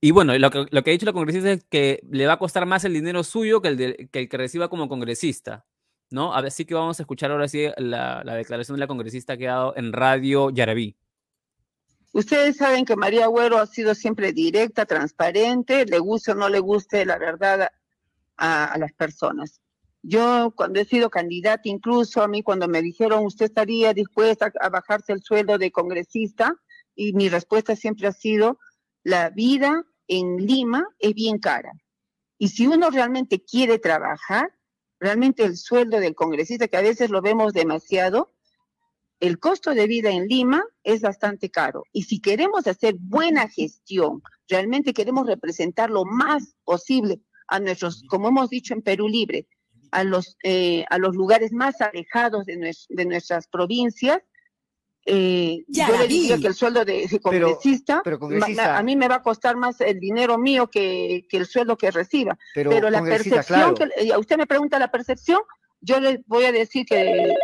Y 0.00 0.12
bueno, 0.12 0.36
lo 0.38 0.50
que, 0.50 0.66
lo 0.70 0.82
que 0.82 0.90
ha 0.90 0.92
dicho 0.92 1.06
la 1.06 1.12
congresista 1.12 1.50
es 1.52 1.64
que 1.64 2.00
le 2.10 2.26
va 2.26 2.34
a 2.34 2.38
costar 2.38 2.66
más 2.66 2.84
el 2.84 2.92
dinero 2.92 3.24
suyo 3.24 3.60
que 3.60 3.68
el, 3.68 4.08
que, 4.10 4.28
reciba 4.30 4.68
como 4.68 4.88
congresista. 4.88 5.66
¿no? 6.10 6.34
A 6.34 6.40
ver, 6.40 6.52
sí 6.52 6.64
que 6.64 6.74
vamos 6.74 6.98
a 7.00 7.02
escuchar 7.02 7.30
ahora 7.30 7.48
sí 7.48 7.66
la, 7.76 8.22
la 8.24 8.34
declaración 8.34 8.76
de 8.76 8.80
la 8.80 8.86
congresista 8.86 9.36
que 9.36 9.48
ha 9.48 9.54
dado 9.54 9.76
en 9.76 9.92
Radio 9.92 10.50
Yarabí. 10.50 10.96
Ustedes 12.12 12.56
saben 12.56 12.84
que 12.84 12.96
María 12.96 13.24
Agüero 13.24 13.58
ha 13.58 13.66
sido 13.66 13.94
siempre 13.94 14.32
directa, 14.32 14.86
transparente, 14.86 15.84
le 15.84 15.98
guste 15.98 16.32
o 16.32 16.34
no 16.34 16.48
le 16.48 16.60
guste 16.60 17.04
la 17.04 17.18
verdad 17.18 17.70
a 18.36 18.76
las 18.78 18.92
personas. 18.92 19.60
Yo 20.02 20.52
cuando 20.56 20.80
he 20.80 20.84
sido 20.84 21.10
candidata, 21.10 21.62
incluso 21.64 22.22
a 22.22 22.28
mí 22.28 22.42
cuando 22.42 22.68
me 22.68 22.82
dijeron 22.82 23.26
usted 23.26 23.46
estaría 23.46 23.92
dispuesta 23.92 24.52
a 24.60 24.68
bajarse 24.68 25.12
el 25.12 25.22
sueldo 25.22 25.58
de 25.58 25.72
congresista, 25.72 26.54
y 26.94 27.12
mi 27.12 27.28
respuesta 27.28 27.76
siempre 27.76 28.08
ha 28.08 28.12
sido, 28.12 28.58
la 29.08 29.30
vida 29.30 29.86
en 30.06 30.36
Lima 30.36 30.86
es 30.98 31.14
bien 31.14 31.38
cara. 31.38 31.72
Y 32.36 32.48
si 32.48 32.66
uno 32.66 32.90
realmente 32.90 33.42
quiere 33.42 33.78
trabajar, 33.78 34.52
realmente 35.00 35.44
el 35.44 35.56
sueldo 35.56 35.98
del 35.98 36.14
congresista, 36.14 36.68
que 36.68 36.76
a 36.76 36.82
veces 36.82 37.08
lo 37.08 37.22
vemos 37.22 37.54
demasiado, 37.54 38.34
el 39.18 39.38
costo 39.38 39.72
de 39.72 39.86
vida 39.86 40.10
en 40.10 40.26
Lima 40.26 40.62
es 40.84 41.00
bastante 41.00 41.48
caro. 41.50 41.84
Y 41.90 42.02
si 42.02 42.20
queremos 42.20 42.66
hacer 42.66 42.96
buena 42.98 43.48
gestión, 43.48 44.22
realmente 44.46 44.92
queremos 44.92 45.26
representar 45.26 45.88
lo 45.88 46.04
más 46.04 46.54
posible 46.64 47.22
a 47.48 47.60
nuestros, 47.60 48.04
como 48.10 48.28
hemos 48.28 48.50
dicho 48.50 48.74
en 48.74 48.82
Perú 48.82 49.08
Libre, 49.08 49.48
a 49.90 50.04
los, 50.04 50.36
eh, 50.44 50.84
a 50.90 50.98
los 50.98 51.16
lugares 51.16 51.50
más 51.50 51.80
alejados 51.80 52.44
de, 52.44 52.76
de 52.90 53.04
nuestras 53.06 53.48
provincias, 53.48 54.20
eh, 55.10 55.64
yo 55.68 55.96
le 55.96 56.06
diría 56.06 56.38
que 56.38 56.48
el 56.48 56.54
sueldo 56.54 56.84
de, 56.84 57.08
congresista, 57.22 58.02
a 58.76 58.82
mí 58.82 58.94
me 58.94 59.08
va 59.08 59.16
a 59.16 59.22
costar 59.22 59.56
más 59.56 59.80
el 59.80 59.98
dinero 59.98 60.36
mío 60.36 60.68
que, 60.68 61.26
el 61.30 61.46
sueldo 61.46 61.78
que 61.78 61.90
reciba. 61.90 62.38
Pero, 62.54 62.90
la 62.90 63.02
percepción, 63.02 63.74
que, 63.74 63.84
eh, 63.96 64.16
usted 64.18 64.36
me 64.36 64.46
pregunta 64.46 64.78
la 64.78 64.90
percepción, 64.90 65.40
yo 65.80 65.98
le 65.98 66.22
voy 66.26 66.44
a 66.44 66.52
decir 66.52 66.84
que, 66.84 67.34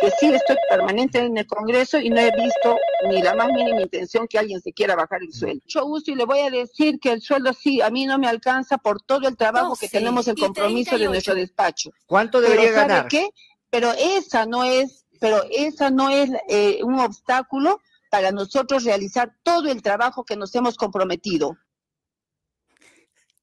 que 0.00 0.10
sí 0.20 0.34
estoy 0.34 0.56
permanente 0.68 1.18
en 1.18 1.38
el 1.38 1.46
Congreso 1.46 1.98
y 1.98 2.10
no 2.10 2.20
he 2.20 2.30
visto 2.30 2.76
ni 3.08 3.22
la 3.22 3.34
más 3.34 3.48
mínima 3.48 3.80
intención 3.80 4.28
que 4.28 4.38
alguien 4.38 4.60
se 4.60 4.74
quiera 4.74 4.94
bajar 4.94 5.22
el 5.22 5.32
sueldo. 5.32 5.62
Mucho 5.64 5.84
gusto 5.86 6.10
y 6.10 6.16
le 6.16 6.26
voy 6.26 6.40
a 6.40 6.50
decir 6.50 6.98
que 7.00 7.12
el 7.12 7.22
sueldo 7.22 7.54
sí, 7.54 7.80
a 7.80 7.88
mí 7.88 8.04
no 8.04 8.18
me 8.18 8.28
alcanza 8.28 8.76
por 8.76 9.00
todo 9.00 9.28
el 9.28 9.36
trabajo 9.36 9.76
que 9.76 9.88
tenemos 9.88 10.28
el 10.28 10.36
compromiso 10.36 10.98
de 10.98 11.06
nuestro 11.06 11.34
despacho. 11.34 11.90
¿Cuánto 12.04 12.42
debería 12.42 12.66
Pero, 12.66 12.76
ganar? 12.76 13.08
Qué? 13.08 13.30
Pero 13.70 13.92
esa 13.92 14.44
no 14.44 14.64
es 14.64 15.03
pero 15.20 15.42
eso 15.50 15.90
no 15.90 16.10
es 16.10 16.30
eh, 16.48 16.80
un 16.82 16.98
obstáculo 16.98 17.80
para 18.10 18.30
nosotros 18.30 18.84
realizar 18.84 19.34
todo 19.42 19.70
el 19.70 19.82
trabajo 19.82 20.24
que 20.24 20.36
nos 20.36 20.54
hemos 20.54 20.76
comprometido. 20.76 21.56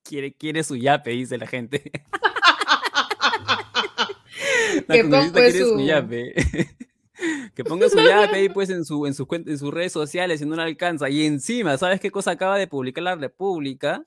Quiere, 0.04 0.34
quiere 0.34 0.64
su 0.64 0.76
yape, 0.76 1.12
dice 1.12 1.38
la 1.38 1.48
gente. 1.48 1.92
la 4.88 4.96
que 4.96 5.04
ponga 5.04 5.32
quiere 5.32 5.60
su... 5.60 5.80
yape. 5.80 6.34
que 7.56 7.64
ponga 7.64 7.90
su 7.90 7.98
yape 7.98 8.36
ahí 8.36 8.50
pues 8.50 8.70
en, 8.70 8.86
su, 8.86 9.06
en, 9.06 9.14
sus, 9.14 9.28
en 9.32 9.58
sus 9.58 9.74
redes 9.74 9.92
sociales 9.92 10.42
y 10.42 10.46
no 10.46 10.56
le 10.56 10.64
alcanza. 10.64 11.10
Y 11.10 11.26
encima, 11.26 11.78
¿sabes 11.78 12.00
qué 12.00 12.10
cosa 12.10 12.32
acaba 12.32 12.58
de 12.58 12.68
publicar 12.68 13.04
la 13.04 13.16
República? 13.16 14.06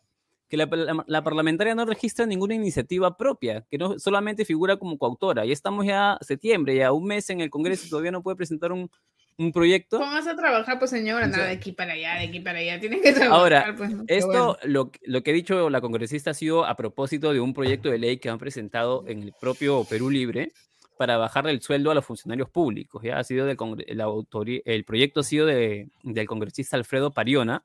Que 0.55 0.77
la, 0.77 1.05
la, 1.07 1.25
parlamentaria 1.25 1.75
no 1.75 1.85
registra 1.85 2.27
ninguna 2.27 2.55
iniciativa 2.55 3.17
propia, 3.17 3.65
que 3.71 3.79
no 3.79 3.99
solamente 3.99 4.45
figura 4.45 4.77
como 4.77 4.99
coautora. 4.99 5.45
Ya 5.45 5.53
estamos 5.53 5.87
ya 5.87 6.19
septiembre, 6.21 6.77
ya 6.77 6.93
un 6.93 7.05
mes 7.05 7.29
en 7.31 7.41
el 7.41 7.51
Congreso 7.51 7.87
y 7.87 7.91
todavía 7.91 8.11
no 8.11 8.23
puede 8.23 8.37
presentar 8.37 8.73
un, 8.73 8.91
un 9.37 9.53
proyecto. 9.53 9.99
¿Cómo 9.99 10.13
vas 10.13 10.27
a 10.27 10.37
trabajar, 10.37 10.79
pues 10.79 10.91
señora? 10.91 11.27
Nada, 11.27 11.47
de 11.47 11.53
aquí 11.53 11.73
para 11.73 11.95
allá, 11.95 12.15
de 12.19 12.25
aquí 12.27 12.41
para 12.41 12.59
allá. 12.59 12.81
Tienes 12.81 13.03
que 13.03 13.13
trabajar. 13.13 13.39
Ahora, 13.39 13.75
pues, 13.77 13.93
esto, 14.07 14.59
lo, 14.65 14.91
lo, 15.03 15.23
que 15.23 15.31
ha 15.31 15.35
dicho 15.35 15.71
la 15.71 15.81
congresista 15.81 16.31
ha 16.31 16.35
sido 16.35 16.65
a 16.65 16.77
propósito 16.77 17.33
de 17.33 17.41
un 17.41 17.55
proyecto 17.55 17.91
de 17.91 17.99
ley 17.99 18.19
que 18.19 18.29
han 18.29 18.39
presentado 18.39 19.05
en 19.09 19.23
el 19.23 19.33
propio 19.41 19.85
Perú 19.85 20.11
Libre 20.11 20.53
para 20.97 21.17
bajar 21.17 21.49
el 21.49 21.61
sueldo 21.61 21.91
a 21.91 21.95
los 21.95 22.05
funcionarios 22.05 22.49
públicos. 22.49 23.03
Ya 23.03 23.19
ha 23.19 23.25
sido 23.25 23.47
del 23.47 23.57
el, 23.87 24.63
el 24.65 24.85
proyecto 24.85 25.21
ha 25.21 25.25
sido 25.25 25.47
de, 25.47 25.89
del 26.03 26.27
congresista 26.27 26.77
Alfredo 26.77 27.13
Pariona, 27.13 27.65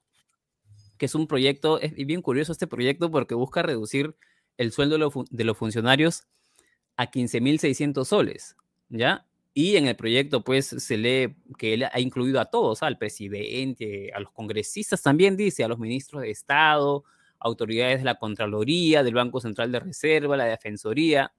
que 1.00 1.08
es 1.08 1.16
un 1.16 1.28
proyecto, 1.28 1.80
es 1.80 1.96
bien 1.96 2.22
curioso 2.22 2.52
este 2.52 2.68
proyecto 2.68 3.10
porque 3.10 3.34
busca 3.34 3.64
reducir 3.64 4.16
el 4.58 4.72
sueldo 4.72 4.96
de, 4.96 5.00
lo, 5.00 5.12
de 5.32 5.44
los 5.46 5.58
funcionarios 5.58 6.28
a 6.98 7.10
15.600 7.10 8.06
soles, 8.06 8.58
¿ya? 8.90 9.26
Y 9.54 9.78
en 9.78 9.88
el 9.88 9.96
proyecto, 9.96 10.44
pues, 10.44 10.68
se 10.68 10.98
lee 10.98 11.36
que 11.58 11.74
él 11.74 11.86
ha 11.92 12.00
incluido 12.00 12.40
a 12.40 12.46
todos, 12.46 12.84
al 12.84 12.98
presidente, 12.98 14.12
a 14.14 14.20
los 14.20 14.32
congresistas 14.32 15.02
también, 15.02 15.38
dice, 15.38 15.64
a 15.64 15.70
los 15.70 15.80
ministros 15.80 16.22
de 16.22 16.32
Estado, 16.32 17.04
autoridades 17.40 18.00
de 18.00 18.06
la 18.06 18.16
Contraloría, 18.16 19.02
del 19.02 19.16
Banco 19.16 19.40
Central 19.40 19.72
de 19.72 19.80
Reserva, 19.80 20.38
la 20.38 20.46
Defensoría. 20.46 21.34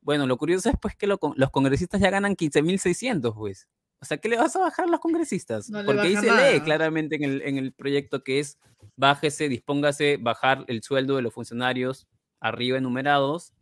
Bueno, 0.00 0.26
lo 0.26 0.36
curioso 0.36 0.68
es, 0.68 0.76
pues, 0.80 0.96
que 0.96 1.06
lo, 1.06 1.18
los 1.36 1.50
congresistas 1.50 2.00
ya 2.00 2.10
ganan 2.10 2.36
15.600, 2.36 3.34
pues. 3.34 3.68
O 4.00 4.04
sea, 4.04 4.18
¿qué 4.18 4.28
le 4.28 4.36
vas 4.36 4.54
a 4.56 4.60
bajar 4.60 4.84
a 4.86 4.88
los 4.88 5.00
congresistas? 5.00 5.68
No 5.70 5.84
Porque 5.84 6.02
ahí 6.02 6.16
se 6.16 6.26
nada. 6.26 6.50
lee 6.52 6.60
claramente 6.60 7.16
en 7.16 7.24
el, 7.24 7.42
en 7.42 7.58
el 7.58 7.72
proyecto 7.72 8.22
que 8.22 8.38
es 8.40 8.58
bájese, 8.96 9.48
dispóngase, 9.48 10.18
bajar 10.18 10.64
el 10.68 10.82
sueldo 10.82 11.16
de 11.16 11.22
los 11.22 11.34
funcionarios 11.34 12.06
arriba 12.40 12.78
enumerados 12.78 13.52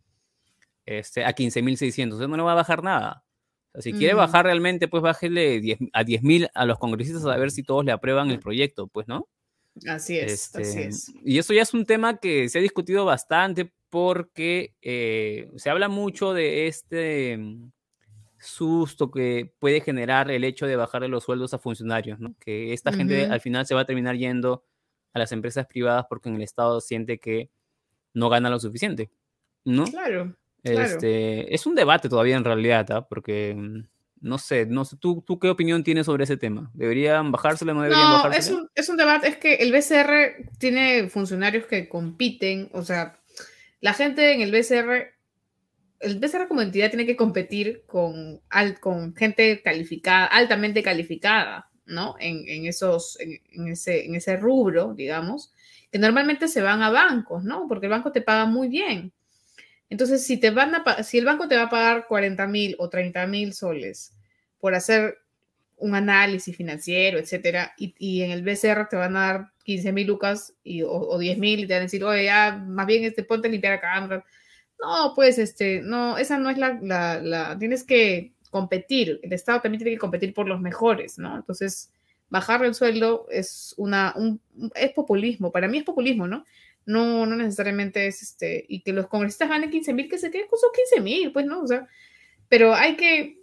este, 0.85 1.25
a 1.25 1.33
15.600. 1.33 2.13
Usted 2.13 2.27
no 2.27 2.37
le 2.37 2.43
va 2.43 2.51
a 2.53 2.55
bajar 2.55 2.83
nada. 2.83 3.23
O 3.73 3.81
sea, 3.81 3.91
si 3.91 3.97
quiere 3.97 4.13
bajar 4.13 4.45
realmente, 4.45 4.87
pues 4.87 5.03
bájele 5.03 5.59
10 5.59 5.79
a 5.93 6.03
10.000 6.03 6.49
a 6.53 6.65
los 6.65 6.79
congresistas 6.79 7.25
a 7.25 7.37
ver 7.37 7.51
si 7.51 7.63
todos 7.63 7.85
le 7.85 7.91
aprueban 7.91 8.29
el 8.31 8.39
proyecto, 8.39 8.87
pues, 8.87 9.07
¿no? 9.07 9.27
Así 9.87 10.17
es, 10.17 10.55
así 10.55 10.61
Este, 10.63 10.87
es. 10.87 11.11
Y 11.23 11.37
eso 11.37 11.53
ya 11.53 11.61
es 11.61 11.73
un 11.73 11.85
tema 11.85 12.17
que 12.17 12.49
se 12.49 12.57
ha 12.57 12.61
discutido 12.61 13.05
bastante 13.05 13.71
porque 13.89 14.75
eh, 14.81 15.51
se 15.57 15.69
habla 15.69 15.89
mucho 15.89 16.33
de 16.33 16.67
este 16.67 17.39
susto 18.39 19.11
que 19.11 19.53
puede 19.59 19.81
generar 19.81 20.29
el 20.31 20.43
hecho 20.43 20.67
de 20.67 20.75
bajarle 20.75 21.07
los 21.07 21.23
sueldos 21.23 21.53
a 21.53 21.59
funcionarios, 21.59 22.19
¿no? 22.19 22.35
Que 22.39 22.73
esta 22.73 22.93
gente 22.93 23.25
al 23.25 23.41
final 23.41 23.65
se 23.65 23.75
va 23.75 23.81
a 23.81 23.85
terminar 23.85 24.15
yendo 24.15 24.63
a 25.13 25.19
las 25.19 25.31
empresas 25.31 25.65
privadas 25.67 26.05
porque 26.09 26.29
en 26.29 26.35
el 26.35 26.41
Estado 26.41 26.81
siente 26.81 27.19
que 27.19 27.49
no 28.13 28.29
gana 28.29 28.49
lo 28.49 28.59
suficiente, 28.59 29.09
¿no? 29.65 29.85
Claro. 29.85 30.35
claro. 30.63 30.81
Este, 30.83 31.53
es 31.53 31.65
un 31.65 31.75
debate 31.75 32.09
todavía 32.09 32.37
en 32.37 32.43
realidad, 32.43 32.91
¿ah? 32.91 33.07
Porque 33.07 33.55
mm, 33.55 33.79
no 34.21 34.37
sé, 34.37 34.65
no 34.65 34.85
sé, 34.85 34.97
¿tú, 34.97 35.23
¿tú 35.25 35.39
qué 35.39 35.49
opinión 35.49 35.83
tienes 35.83 36.05
sobre 36.05 36.23
ese 36.23 36.37
tema? 36.37 36.71
¿Deberían 36.73 37.31
bajárselo 37.31 37.71
o 37.71 37.75
no 37.75 37.81
deberían 37.81 38.07
No, 38.07 38.13
bajárselo? 38.13 38.39
es 38.57 38.61
un, 38.61 38.69
es 38.75 38.89
un 38.89 38.97
debate, 38.97 39.27
es 39.27 39.37
que 39.37 39.55
el 39.55 39.71
BCR 39.71 40.49
tiene 40.57 41.09
funcionarios 41.09 41.65
que 41.65 41.87
compiten, 41.87 42.69
o 42.73 42.83
sea, 42.83 43.19
la 43.79 43.93
gente 43.93 44.33
en 44.33 44.41
el 44.41 44.51
BCR, 44.51 45.16
el 45.99 46.19
BCR 46.19 46.47
como 46.47 46.61
entidad 46.61 46.89
tiene 46.89 47.05
que 47.05 47.15
competir 47.17 47.83
con, 47.87 48.41
al- 48.49 48.79
con 48.79 49.15
gente 49.15 49.61
calificada, 49.63 50.25
altamente 50.27 50.83
calificada, 50.83 51.69
¿no? 51.85 52.15
En, 52.19 52.47
en 52.47 52.65
esos, 52.67 53.19
en, 53.19 53.39
en 53.53 53.67
ese, 53.73 54.05
en 54.05 54.15
ese 54.15 54.37
rubro, 54.37 54.93
digamos, 54.93 55.53
que 55.91 55.99
normalmente 55.99 56.47
se 56.47 56.61
van 56.61 56.81
a 56.83 56.89
bancos, 56.91 57.43
¿no? 57.43 57.67
Porque 57.67 57.87
el 57.87 57.91
banco 57.91 58.11
te 58.11 58.21
paga 58.21 58.45
muy 58.45 58.67
bien. 58.67 59.13
Entonces, 59.89 60.25
si, 60.25 60.37
te 60.37 60.49
van 60.51 60.75
a, 60.75 61.03
si 61.03 61.17
el 61.17 61.25
banco 61.25 61.47
te 61.47 61.55
va 61.55 61.63
a 61.63 61.69
pagar 61.69 62.07
40 62.07 62.47
mil 62.47 62.75
o 62.79 62.89
30 62.89 63.25
mil 63.27 63.53
soles 63.53 64.13
por 64.59 64.75
hacer 64.75 65.17
un 65.77 65.95
análisis 65.95 66.55
financiero, 66.57 67.19
etcétera, 67.19 67.73
y, 67.77 67.95
y 67.99 68.23
en 68.23 68.31
el 68.31 68.43
BCR 68.43 68.87
te 68.89 68.95
van 68.97 69.15
a 69.15 69.21
dar 69.27 69.51
15 69.63 69.91
mil 69.93 70.07
lucas 70.07 70.53
y, 70.63 70.81
o, 70.83 70.91
o 70.91 71.17
10 71.19 71.37
mil 71.37 71.59
y 71.61 71.67
te 71.67 71.73
van 71.73 71.81
a 71.81 71.85
decir, 71.85 72.03
oye, 72.03 72.25
ya, 72.25 72.53
más 72.67 72.87
bien 72.87 73.03
este, 73.05 73.23
ponte 73.23 73.47
a 73.47 73.51
limpiar 73.51 73.73
acá. 73.73 74.25
No, 74.79 75.13
pues, 75.15 75.37
este, 75.39 75.81
no, 75.81 76.17
esa 76.17 76.37
no 76.37 76.49
es 76.49 76.57
la, 76.57 76.79
la, 77.21 77.57
tienes 77.57 77.83
que 77.83 78.33
competir, 78.49 79.19
el 79.23 79.33
Estado 79.33 79.61
también 79.61 79.79
tiene 79.79 79.95
que 79.95 79.99
competir 79.99 80.33
por 80.33 80.47
los 80.47 80.61
mejores, 80.61 81.17
¿no? 81.17 81.35
Entonces, 81.35 81.91
bajar 82.29 82.63
el 82.63 82.75
sueldo 82.75 83.27
es 83.29 83.73
una, 83.77 84.13
un, 84.15 84.39
es 84.75 84.91
populismo, 84.93 85.51
para 85.51 85.67
mí 85.67 85.79
es 85.79 85.83
populismo, 85.83 86.27
¿no? 86.27 86.45
No, 86.85 87.25
no 87.25 87.35
necesariamente 87.35 88.07
es 88.07 88.21
este, 88.21 88.65
y 88.69 88.81
que 88.81 88.93
los 88.93 89.07
congresistas 89.07 89.49
ganen 89.49 89.69
15 89.69 89.93
mil, 89.93 90.09
que 90.09 90.17
se 90.17 90.31
queden 90.31 90.47
con 90.47 90.59
sus 90.59 90.71
15 90.71 91.01
mil, 91.01 91.31
pues, 91.31 91.45
¿no? 91.45 91.61
O 91.61 91.67
sea, 91.67 91.87
pero 92.47 92.73
hay 92.73 92.95
que, 92.95 93.41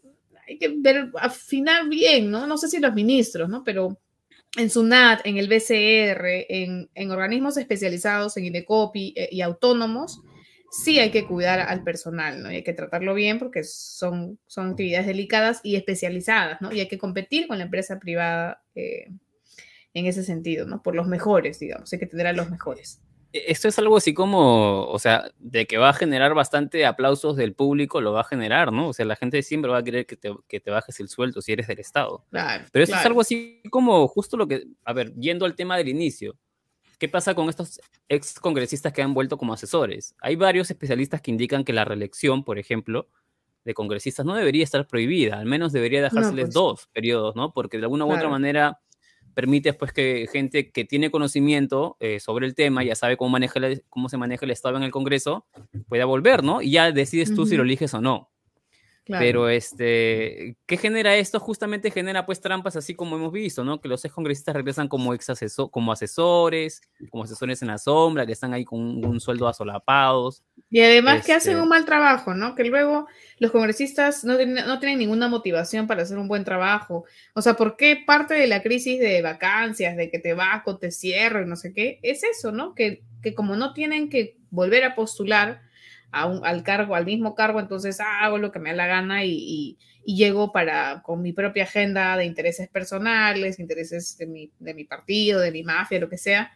hay 0.48 0.58
que 0.58 0.68
ver, 0.76 1.10
afinar 1.20 1.88
bien, 1.88 2.30
¿no? 2.30 2.46
No 2.46 2.56
sé 2.56 2.68
si 2.68 2.78
los 2.78 2.94
ministros, 2.94 3.48
¿no? 3.48 3.62
Pero 3.64 3.98
en 4.56 4.70
SUNAT, 4.70 5.26
en 5.26 5.36
el 5.36 5.48
BCR, 5.48 6.46
en, 6.48 6.88
en 6.94 7.10
organismos 7.10 7.56
especializados, 7.56 8.36
en 8.36 8.46
INECOPI 8.46 9.14
eh, 9.16 9.28
y 9.32 9.40
autónomos, 9.40 10.22
sí 10.74 10.98
hay 10.98 11.10
que 11.10 11.26
cuidar 11.26 11.60
al 11.60 11.84
personal, 11.84 12.42
¿no? 12.42 12.50
Y 12.50 12.56
hay 12.56 12.64
que 12.64 12.72
tratarlo 12.72 13.14
bien 13.14 13.38
porque 13.38 13.62
son, 13.64 14.38
son 14.46 14.70
actividades 14.70 15.06
delicadas 15.06 15.60
y 15.62 15.76
especializadas, 15.76 16.60
¿no? 16.60 16.72
Y 16.72 16.80
hay 16.80 16.88
que 16.88 16.98
competir 16.98 17.46
con 17.46 17.58
la 17.58 17.64
empresa 17.64 17.98
privada 17.98 18.62
eh, 18.74 19.06
en 19.92 20.06
ese 20.06 20.24
sentido, 20.24 20.66
¿no? 20.66 20.82
Por 20.82 20.96
los 20.96 21.06
mejores, 21.06 21.60
digamos, 21.60 21.92
hay 21.92 21.98
que 21.98 22.06
tener 22.06 22.26
a 22.26 22.32
los 22.32 22.50
mejores. 22.50 23.00
E, 23.32 23.44
Esto 23.52 23.68
es 23.68 23.78
algo 23.78 23.96
así 23.96 24.14
como, 24.14 24.86
o 24.86 24.98
sea, 24.98 25.30
de 25.38 25.66
que 25.66 25.78
va 25.78 25.90
a 25.90 25.94
generar 25.94 26.34
bastante 26.34 26.84
aplausos 26.84 27.36
del 27.36 27.54
público, 27.54 28.00
lo 28.00 28.12
va 28.12 28.22
a 28.22 28.24
generar, 28.24 28.72
¿no? 28.72 28.88
O 28.88 28.92
sea, 28.92 29.04
la 29.06 29.16
gente 29.16 29.42
siempre 29.42 29.70
va 29.70 29.78
a 29.78 29.84
querer 29.84 30.06
que 30.06 30.16
te, 30.16 30.34
que 30.48 30.58
te 30.58 30.70
bajes 30.70 30.98
el 30.98 31.08
sueldo 31.08 31.40
si 31.40 31.52
eres 31.52 31.68
del 31.68 31.78
Estado. 31.78 32.24
Claro. 32.30 32.64
Pero 32.72 32.82
eso 32.82 32.90
claro. 32.90 33.00
es 33.00 33.06
algo 33.06 33.20
así 33.20 33.62
como 33.70 34.08
justo 34.08 34.36
lo 34.36 34.48
que, 34.48 34.64
a 34.84 34.92
ver, 34.92 35.14
yendo 35.14 35.46
al 35.46 35.54
tema 35.54 35.76
del 35.76 35.88
inicio, 35.88 36.36
¿qué 36.98 37.08
pasa 37.08 37.34
con 37.34 37.48
estos 37.48 37.80
ex 38.08 38.38
congresistas 38.40 38.92
que 38.92 39.02
han 39.02 39.14
vuelto 39.14 39.36
como 39.38 39.52
asesores? 39.52 40.14
Hay 40.20 40.36
varios 40.36 40.70
especialistas 40.70 41.20
que 41.20 41.30
indican 41.30 41.64
que 41.64 41.72
la 41.72 41.84
reelección, 41.84 42.44
por 42.44 42.58
ejemplo, 42.58 43.08
de 43.64 43.74
congresistas 43.74 44.26
no 44.26 44.34
debería 44.34 44.62
estar 44.64 44.86
prohibida, 44.86 45.38
al 45.38 45.46
menos 45.46 45.72
debería 45.72 46.02
dejárseles 46.02 46.44
pues. 46.46 46.54
dos 46.54 46.86
periodos, 46.92 47.34
¿no? 47.34 47.52
Porque 47.52 47.78
de 47.78 47.84
alguna 47.84 48.04
u 48.04 48.08
otra 48.12 48.28
manera 48.28 48.80
permite 49.32 49.72
pues 49.72 49.92
que 49.92 50.28
gente 50.30 50.70
que 50.70 50.84
tiene 50.84 51.10
conocimiento 51.10 51.96
eh, 51.98 52.20
sobre 52.20 52.46
el 52.46 52.54
tema, 52.54 52.84
ya 52.84 52.94
sabe 52.94 53.16
cómo, 53.16 53.30
maneja 53.30 53.58
la- 53.58 53.76
cómo 53.88 54.08
se 54.08 54.16
maneja 54.16 54.44
el 54.44 54.50
Estado 54.52 54.76
en 54.76 54.82
el 54.84 54.90
Congreso, 54.90 55.46
pueda 55.88 56.04
volver, 56.04 56.44
¿no? 56.44 56.62
Y 56.62 56.72
ya 56.72 56.92
decides 56.92 57.34
tú 57.34 57.46
si 57.46 57.56
lo 57.56 57.62
eliges 57.64 57.94
o 57.94 58.00
no. 58.00 58.30
Pero 59.06 59.50
este, 59.50 60.56
¿qué 60.66 60.76
genera 60.78 61.14
esto? 61.14 61.38
Justamente 61.38 61.90
genera 61.90 62.24
pues 62.24 62.40
trampas 62.40 62.74
así 62.76 62.94
como 62.94 63.16
hemos 63.16 63.32
visto, 63.32 63.62
¿no? 63.62 63.80
Que 63.80 63.88
los 63.88 64.02
ex 64.04 64.14
congresistas 64.14 64.54
regresan 64.54 64.88
como 64.88 65.12
ex 65.12 65.28
asesor, 65.28 65.70
como 65.70 65.92
asesores, 65.92 66.80
como 67.10 67.24
asesores 67.24 67.60
en 67.60 67.68
la 67.68 67.76
sombra, 67.76 68.24
que 68.24 68.32
están 68.32 68.54
ahí 68.54 68.64
con 68.64 69.04
un, 69.04 69.20
sueldo 69.20 69.46
asolapados. 69.46 70.42
Y 70.70 70.80
además 70.80 71.24
que 71.24 71.34
hacen 71.34 71.52
este 71.52 71.62
un 71.62 71.68
mal 71.68 71.84
trabajo, 71.84 72.34
¿no? 72.34 72.54
Que 72.54 72.64
luego 72.64 73.06
los 73.38 73.50
congresistas 73.50 74.24
no, 74.24 74.34
no 74.38 74.78
tienen 74.78 74.98
ninguna 74.98 75.28
motivación 75.28 75.86
para 75.86 76.02
hacer 76.02 76.16
un 76.16 76.28
buen 76.28 76.44
trabajo. 76.44 77.04
O 77.34 77.42
sea, 77.42 77.54
¿por 77.54 77.76
qué 77.76 78.02
parte 78.06 78.32
de 78.32 78.46
la 78.46 78.62
crisis 78.62 78.98
de 78.98 79.20
vacancias, 79.20 79.96
de 79.98 80.10
que 80.10 80.18
te 80.18 80.32
vaco, 80.32 80.78
te 80.78 80.90
cierro 80.90 81.42
y 81.42 81.46
no 81.46 81.56
sé 81.56 81.74
qué? 81.74 81.98
Es 82.02 82.22
eso, 82.24 82.52
¿no? 82.52 82.74
Que, 82.74 83.02
que 83.22 83.34
como 83.34 83.54
no 83.54 83.74
tienen 83.74 84.08
que 84.08 84.38
volver 84.50 84.84
a 84.84 84.94
postular, 84.94 85.60
al 86.14 86.62
cargo, 86.62 86.94
al 86.94 87.06
mismo 87.06 87.34
cargo, 87.34 87.60
entonces 87.60 87.98
hago 88.00 88.38
lo 88.38 88.52
que 88.52 88.58
me 88.58 88.70
da 88.70 88.76
la 88.76 88.86
gana 88.86 89.24
y, 89.24 89.78
llego 90.06 90.52
para, 90.52 91.00
con 91.02 91.22
mi 91.22 91.32
propia 91.32 91.64
agenda 91.64 92.14
de 92.18 92.26
intereses 92.26 92.68
personales, 92.68 93.58
intereses 93.58 94.18
de 94.18 94.26
mi, 94.26 94.50
de 94.58 94.74
mi 94.74 94.84
partido, 94.84 95.40
de 95.40 95.50
mi 95.50 95.62
mafia, 95.62 95.98
lo 95.98 96.10
que 96.10 96.18
sea, 96.18 96.52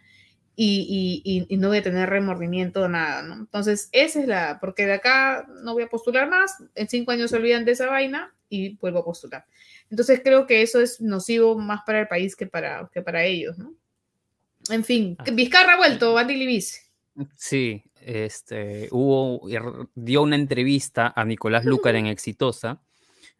y, 0.61 1.47
no 1.59 1.69
voy 1.69 1.79
a 1.79 1.83
tener 1.83 2.11
remordimiento 2.11 2.83
de 2.83 2.89
nada, 2.89 3.23
¿no? 3.23 3.35
Entonces, 3.35 3.89
esa 3.93 4.21
es 4.21 4.27
la, 4.27 4.59
porque 4.61 4.87
de 4.87 4.95
acá 4.95 5.47
no 5.63 5.73
voy 5.73 5.85
a 5.85 5.89
postular 5.89 6.29
más, 6.29 6.57
en 6.75 6.89
cinco 6.89 7.13
años 7.13 7.31
se 7.31 7.37
olvidan 7.37 7.65
de 7.65 7.73
esa 7.73 7.87
vaina 7.87 8.35
y 8.51 8.77
vuelvo 8.77 8.99
a 8.99 9.05
postular. 9.05 9.47
Entonces, 9.89 10.21
creo 10.23 10.47
que 10.47 10.63
eso 10.63 10.81
es 10.81 11.01
nocivo 11.01 11.57
más 11.57 11.83
para 11.87 12.01
el 12.01 12.09
país 12.09 12.35
que 12.35 12.47
para, 12.47 12.91
que 12.93 13.03
para 13.03 13.25
ellos, 13.25 13.57
¿no? 13.57 13.73
En 14.71 14.85
fin, 14.85 15.17
ah. 15.19 15.25
Vizcarra 15.33 15.75
ha 15.75 15.79
vuelto, 15.79 16.19
Andy 16.19 16.35
Libis. 16.35 16.91
Sí, 17.37 17.83
este, 18.03 18.89
hubo, 18.91 19.47
dio 19.95 20.23
una 20.23 20.37
entrevista 20.37 21.13
a 21.15 21.25
Nicolás 21.25 21.65
Lucar 21.65 21.95
en 21.97 22.07
Exitosa. 22.07 22.81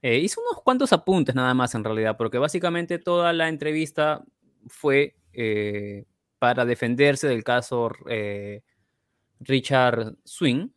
Eh, 0.03 0.19
hizo 0.19 0.41
unos 0.41 0.63
cuantos 0.63 0.93
apuntes 0.93 1.35
nada 1.35 1.55
más 1.55 1.75
en 1.75 1.85
realidad, 1.85 2.17
porque 2.17 2.39
básicamente 2.39 2.99
toda 2.99 3.33
la 3.33 3.49
entrevista 3.49 4.25
fue 4.67 5.17
eh, 5.33 6.05
para 6.39 6.65
defenderse 6.65 7.27
del 7.29 7.45
caso 7.45 7.91
eh, 8.09 8.63
Richard 9.41 10.17
Swing. 10.25 10.69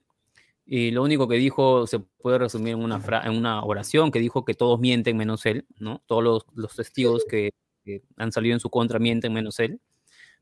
Y 0.65 0.91
lo 0.91 1.03
único 1.03 1.27
que 1.27 1.35
dijo 1.35 1.85
se 1.87 1.99
puede 1.99 2.37
resumir 2.37 2.73
en 2.73 2.83
una, 2.83 3.01
en 3.25 3.35
una 3.35 3.63
oración 3.63 4.11
que 4.11 4.19
dijo 4.19 4.45
que 4.45 4.53
todos 4.53 4.79
mienten 4.79 5.17
menos 5.17 5.45
él, 5.45 5.65
¿no? 5.79 6.01
Todos 6.05 6.45
los, 6.53 6.75
testigos 6.75 7.25
que, 7.25 7.51
que, 7.83 8.03
han 8.15 8.31
salido 8.31 8.53
en 8.53 8.59
su 8.59 8.69
contra 8.69 8.99
mienten 8.99 9.33
menos 9.33 9.59
él 9.59 9.81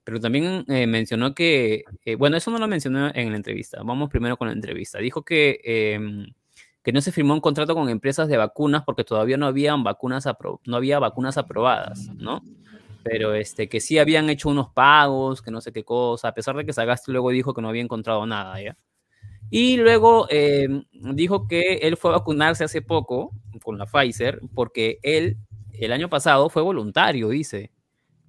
pero 0.03 0.19
también 0.19 0.65
eh, 0.67 0.87
mencionó 0.87 1.35
que, 1.35 1.83
eh, 2.05 2.15
bueno, 2.15 2.37
eso 2.37 2.51
no 2.51 2.57
lo 2.57 2.67
mencionó 2.67 3.11
en 3.13 3.31
la 3.31 3.37
entrevista, 3.37 3.81
vamos 3.83 4.09
primero 4.09 4.37
con 4.37 4.47
la 4.47 4.53
entrevista. 4.53 4.99
Dijo 4.99 5.23
que, 5.23 5.59
em, 5.63 6.33
que 6.83 6.91
no 6.91 7.01
se 7.01 7.11
firmó 7.11 7.33
un 7.33 7.41
contrato 7.41 7.75
con 7.75 7.89
empresas 7.89 8.27
de 8.27 8.37
vacunas 8.37 8.83
porque 8.85 9.03
todavía 9.03 9.37
no, 9.37 9.45
habían 9.47 9.83
vacunas 9.83 10.25
no 10.65 10.77
había 10.77 10.99
vacunas 10.99 11.37
aprobadas, 11.37 12.09
¿no? 12.15 12.41
Pero 13.03 13.33
este, 13.33 13.69
que 13.69 13.79
sí 13.79 13.97
habían 13.99 14.29
hecho 14.29 14.49
unos 14.49 14.69
pagos, 14.69 15.41
que 15.41 15.51
no 15.51 15.61
sé 15.61 15.71
qué 15.71 15.83
cosa, 15.83 16.29
a 16.29 16.33
pesar 16.33 16.55
de 16.55 16.65
que 16.65 16.73
Sagasti 16.73 17.11
luego 17.11 17.29
dijo 17.31 17.53
que 17.53 17.61
no 17.61 17.69
había 17.69 17.81
encontrado 17.81 18.25
nada, 18.25 18.61
¿ya? 18.61 18.77
Y 19.51 19.77
luego 19.77 20.27
em, 20.29 20.83
dijo 20.91 21.47
que 21.47 21.79
él 21.83 21.97
fue 21.97 22.11
a 22.11 22.17
vacunarse 22.17 22.63
hace 22.63 22.81
poco 22.81 23.31
con 23.63 23.77
la 23.77 23.85
Pfizer 23.85 24.41
porque 24.53 24.99
él 25.01 25.37
el 25.73 25.91
año 25.91 26.09
pasado 26.09 26.49
fue 26.49 26.61
voluntario, 26.61 27.29
dice 27.29 27.71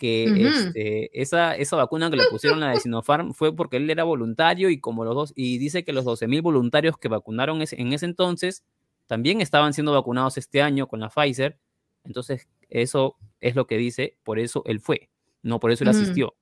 que 0.01 0.49
este, 0.49 1.21
esa, 1.21 1.55
esa 1.55 1.77
vacuna 1.77 2.11
que 2.11 2.17
le 2.17 2.25
pusieron 2.31 2.59
la 2.59 2.71
de 2.71 2.81
Sinopharm 2.81 3.35
fue 3.35 3.55
porque 3.55 3.77
él 3.77 3.89
era 3.91 4.03
voluntario 4.03 4.71
y 4.71 4.81
como 4.81 5.05
los 5.05 5.15
dos, 5.15 5.33
y 5.37 5.59
dice 5.59 5.85
que 5.85 5.93
los 5.93 6.07
12.000 6.07 6.43
voluntarios 6.43 6.97
que 6.97 7.09
vacunaron 7.09 7.63
en 7.63 7.93
ese 7.93 8.07
entonces 8.07 8.65
también 9.07 9.41
estaban 9.41 9.75
siendo 9.75 9.93
vacunados 9.93 10.39
este 10.39 10.63
año 10.63 10.89
con 10.89 11.01
la 11.01 11.11
Pfizer. 11.11 11.59
Entonces, 12.05 12.49
eso 12.71 13.17
es 13.41 13.55
lo 13.55 13.67
que 13.67 13.77
dice, 13.77 14.17
por 14.25 14.39
eso 14.39 14.63
él 14.65 14.81
fue, 14.81 15.11
no 15.43 15.61
por 15.61 15.71
eso 15.71 15.85
él 15.85 15.91
asistió. 15.91 16.35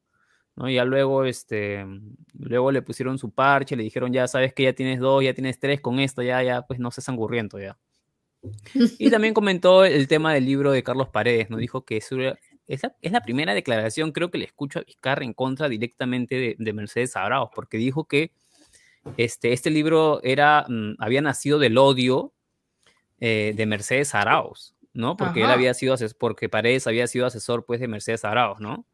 ¿no? 0.54 0.70
Ya 0.70 0.84
luego, 0.84 1.24
este, 1.24 1.84
luego 2.38 2.70
le 2.70 2.82
pusieron 2.82 3.18
su 3.18 3.30
parche, 3.30 3.74
le 3.74 3.82
dijeron, 3.82 4.12
ya 4.12 4.28
sabes 4.28 4.54
que 4.54 4.64
ya 4.64 4.72
tienes 4.72 5.00
dos, 5.00 5.24
ya 5.24 5.34
tienes 5.34 5.58
tres, 5.58 5.80
con 5.80 5.98
esto 5.98 6.22
ya, 6.22 6.42
ya, 6.42 6.62
pues 6.62 6.78
no 6.78 6.90
seas 6.90 7.08
angurriento 7.08 7.58
ya. 7.58 7.78
Y 8.98 9.10
también 9.10 9.34
comentó 9.34 9.84
el 9.84 10.08
tema 10.08 10.34
del 10.34 10.46
libro 10.46 10.70
de 10.70 10.82
Carlos 10.82 11.08
Paredes, 11.08 11.50
¿no? 11.50 11.56
Dijo 11.56 11.84
que 11.84 12.00
es 12.68 12.82
la, 13.12 13.22
primera 13.22 13.54
declaración, 13.54 14.12
creo 14.12 14.30
que 14.30 14.38
le 14.38 14.44
escucho 14.44 14.78
a 14.78 14.82
Vizcarra 14.82 15.24
en 15.24 15.32
contra 15.32 15.68
directamente 15.68 16.56
de, 16.58 16.72
Mercedes 16.72 17.16
Arauz, 17.16 17.50
porque 17.54 17.78
dijo 17.78 18.04
que 18.04 18.30
este, 19.16 19.54
este 19.54 19.70
libro 19.70 20.20
era, 20.22 20.66
mm, 20.68 20.96
había 20.98 21.22
nacido 21.22 21.58
del 21.58 21.78
odio 21.78 22.32
eh, 23.20 23.54
de 23.56 23.66
Mercedes 23.66 24.14
Arauz, 24.14 24.74
¿no? 24.92 25.16
Porque 25.16 25.42
él 25.42 25.50
había 25.50 25.72
sido, 25.72 25.96
porque 26.18 26.50
Paredes 26.50 26.86
había 26.86 27.06
sido 27.06 27.24
asesor, 27.26 27.64
pues, 27.64 27.80
de 27.80 27.88
Mercedes 27.88 28.24
Arauz, 28.24 28.60
¿no? 28.60 28.84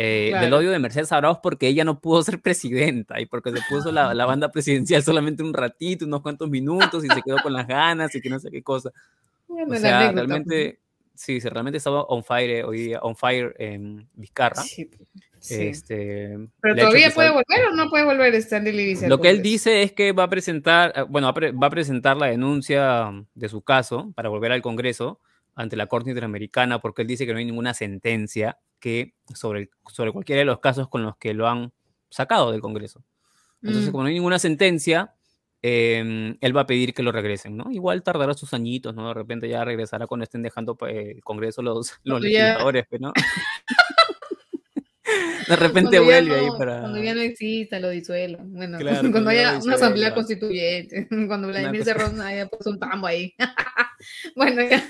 Eh, 0.00 0.32
del 0.40 0.52
odio 0.52 0.70
de 0.70 0.78
Mercedes 0.78 1.10
Arauz 1.10 1.38
porque 1.42 1.66
ella 1.66 1.82
no 1.82 1.98
pudo 1.98 2.22
ser 2.22 2.40
presidenta 2.40 3.20
y 3.20 3.26
porque 3.26 3.50
se 3.50 3.58
puso 3.68 3.90
la, 3.90 4.14
la, 4.14 4.26
banda 4.26 4.52
presidencial 4.52 5.02
solamente 5.02 5.42
un 5.42 5.52
ratito, 5.52 6.04
unos 6.04 6.22
cuantos 6.22 6.48
minutos 6.48 7.04
y 7.04 7.08
se 7.08 7.20
quedó 7.20 7.38
con 7.42 7.52
las 7.52 7.66
ganas 7.66 8.14
y 8.14 8.20
que 8.20 8.30
no 8.30 8.38
sé 8.38 8.48
qué 8.48 8.62
cosa. 8.62 8.92
o 9.48 9.74
sea, 9.74 10.12
realmente 10.12 10.78
sí, 11.18 11.40
realmente 11.40 11.78
estaba 11.78 12.02
on 12.04 12.22
fire 12.22 12.64
hoy 12.64 12.78
día, 12.78 13.00
on 13.00 13.16
fire 13.16 13.54
en 13.58 14.08
Vizcarra. 14.14 14.62
Sí, 14.62 14.88
Este, 15.40 16.38
Pero 16.60 16.76
todavía 16.76 17.10
puede 17.10 17.30
volver 17.30 17.66
o 17.70 17.74
no 17.74 17.90
puede 17.90 18.04
volver 18.04 18.34
Stanley 18.36 18.72
Livia. 18.72 19.08
Lo 19.08 19.20
que 19.20 19.30
él 19.30 19.42
dice 19.42 19.82
es 19.82 19.92
que 19.92 20.12
va 20.12 20.24
a 20.24 20.30
presentar, 20.30 20.92
eh, 20.94 21.02
bueno, 21.08 21.32
va 21.32 21.66
a 21.66 21.70
presentar 21.70 22.16
la 22.16 22.26
denuncia 22.26 23.10
de 23.34 23.48
su 23.48 23.62
caso 23.62 24.12
para 24.14 24.28
volver 24.28 24.52
al 24.52 24.62
Congreso 24.62 25.20
ante 25.56 25.76
la 25.76 25.86
Corte 25.86 26.10
Interamericana 26.10 26.80
porque 26.80 27.02
él 27.02 27.08
dice 27.08 27.26
que 27.26 27.32
no 27.32 27.40
hay 27.40 27.44
ninguna 27.44 27.74
sentencia 27.74 28.58
que 28.78 29.14
sobre, 29.34 29.70
sobre 29.88 30.12
cualquiera 30.12 30.38
de 30.38 30.46
los 30.46 30.60
casos 30.60 30.88
con 30.88 31.02
los 31.02 31.16
que 31.16 31.34
lo 31.34 31.48
han 31.48 31.72
sacado 32.10 32.52
del 32.52 32.60
Congreso. 32.60 33.02
Entonces, 33.60 33.88
mm. 33.88 33.90
como 33.90 34.04
no 34.04 34.08
hay 34.08 34.14
ninguna 34.14 34.38
sentencia, 34.38 35.16
Em, 35.60 36.36
él 36.40 36.56
va 36.56 36.60
a 36.62 36.66
pedir 36.66 36.94
que 36.94 37.02
lo 37.02 37.10
regresen, 37.10 37.56
¿no? 37.56 37.70
Igual 37.72 38.02
tardará 38.04 38.34
sus 38.34 38.54
añitos, 38.54 38.94
¿no? 38.94 39.08
De 39.08 39.14
repente 39.14 39.48
ya 39.48 39.64
regresará 39.64 40.06
cuando 40.06 40.24
estén 40.24 40.42
dejando 40.42 40.76
pues, 40.76 40.94
el 41.16 41.22
Congreso 41.24 41.62
los, 41.62 41.98
los 42.04 42.20
legisladores, 42.20 42.86
pues, 42.88 43.00
¿no? 43.00 43.12
De 45.48 45.56
repente 45.56 45.98
vuelve 45.98 46.34
ahí 46.34 46.48
para. 46.58 46.80
Cuando 46.80 47.02
ya 47.02 47.14
no 47.14 47.22
exista, 47.22 47.80
lo 47.80 47.88
disuelo. 47.88 48.38
Bueno, 48.42 48.78
cuando 49.12 49.30
haya 49.30 49.58
una 49.58 49.76
asamblea 49.76 50.12
constituyente, 50.14 51.08
cuando 51.26 51.48
Vladimir 51.48 51.84
Cerrón 51.84 52.20
haya 52.20 52.46
puesto 52.46 52.70
un 52.70 52.78
tambo 52.78 53.06
ahí. 53.06 53.34
bueno, 54.36 54.62
ya. 54.62 54.84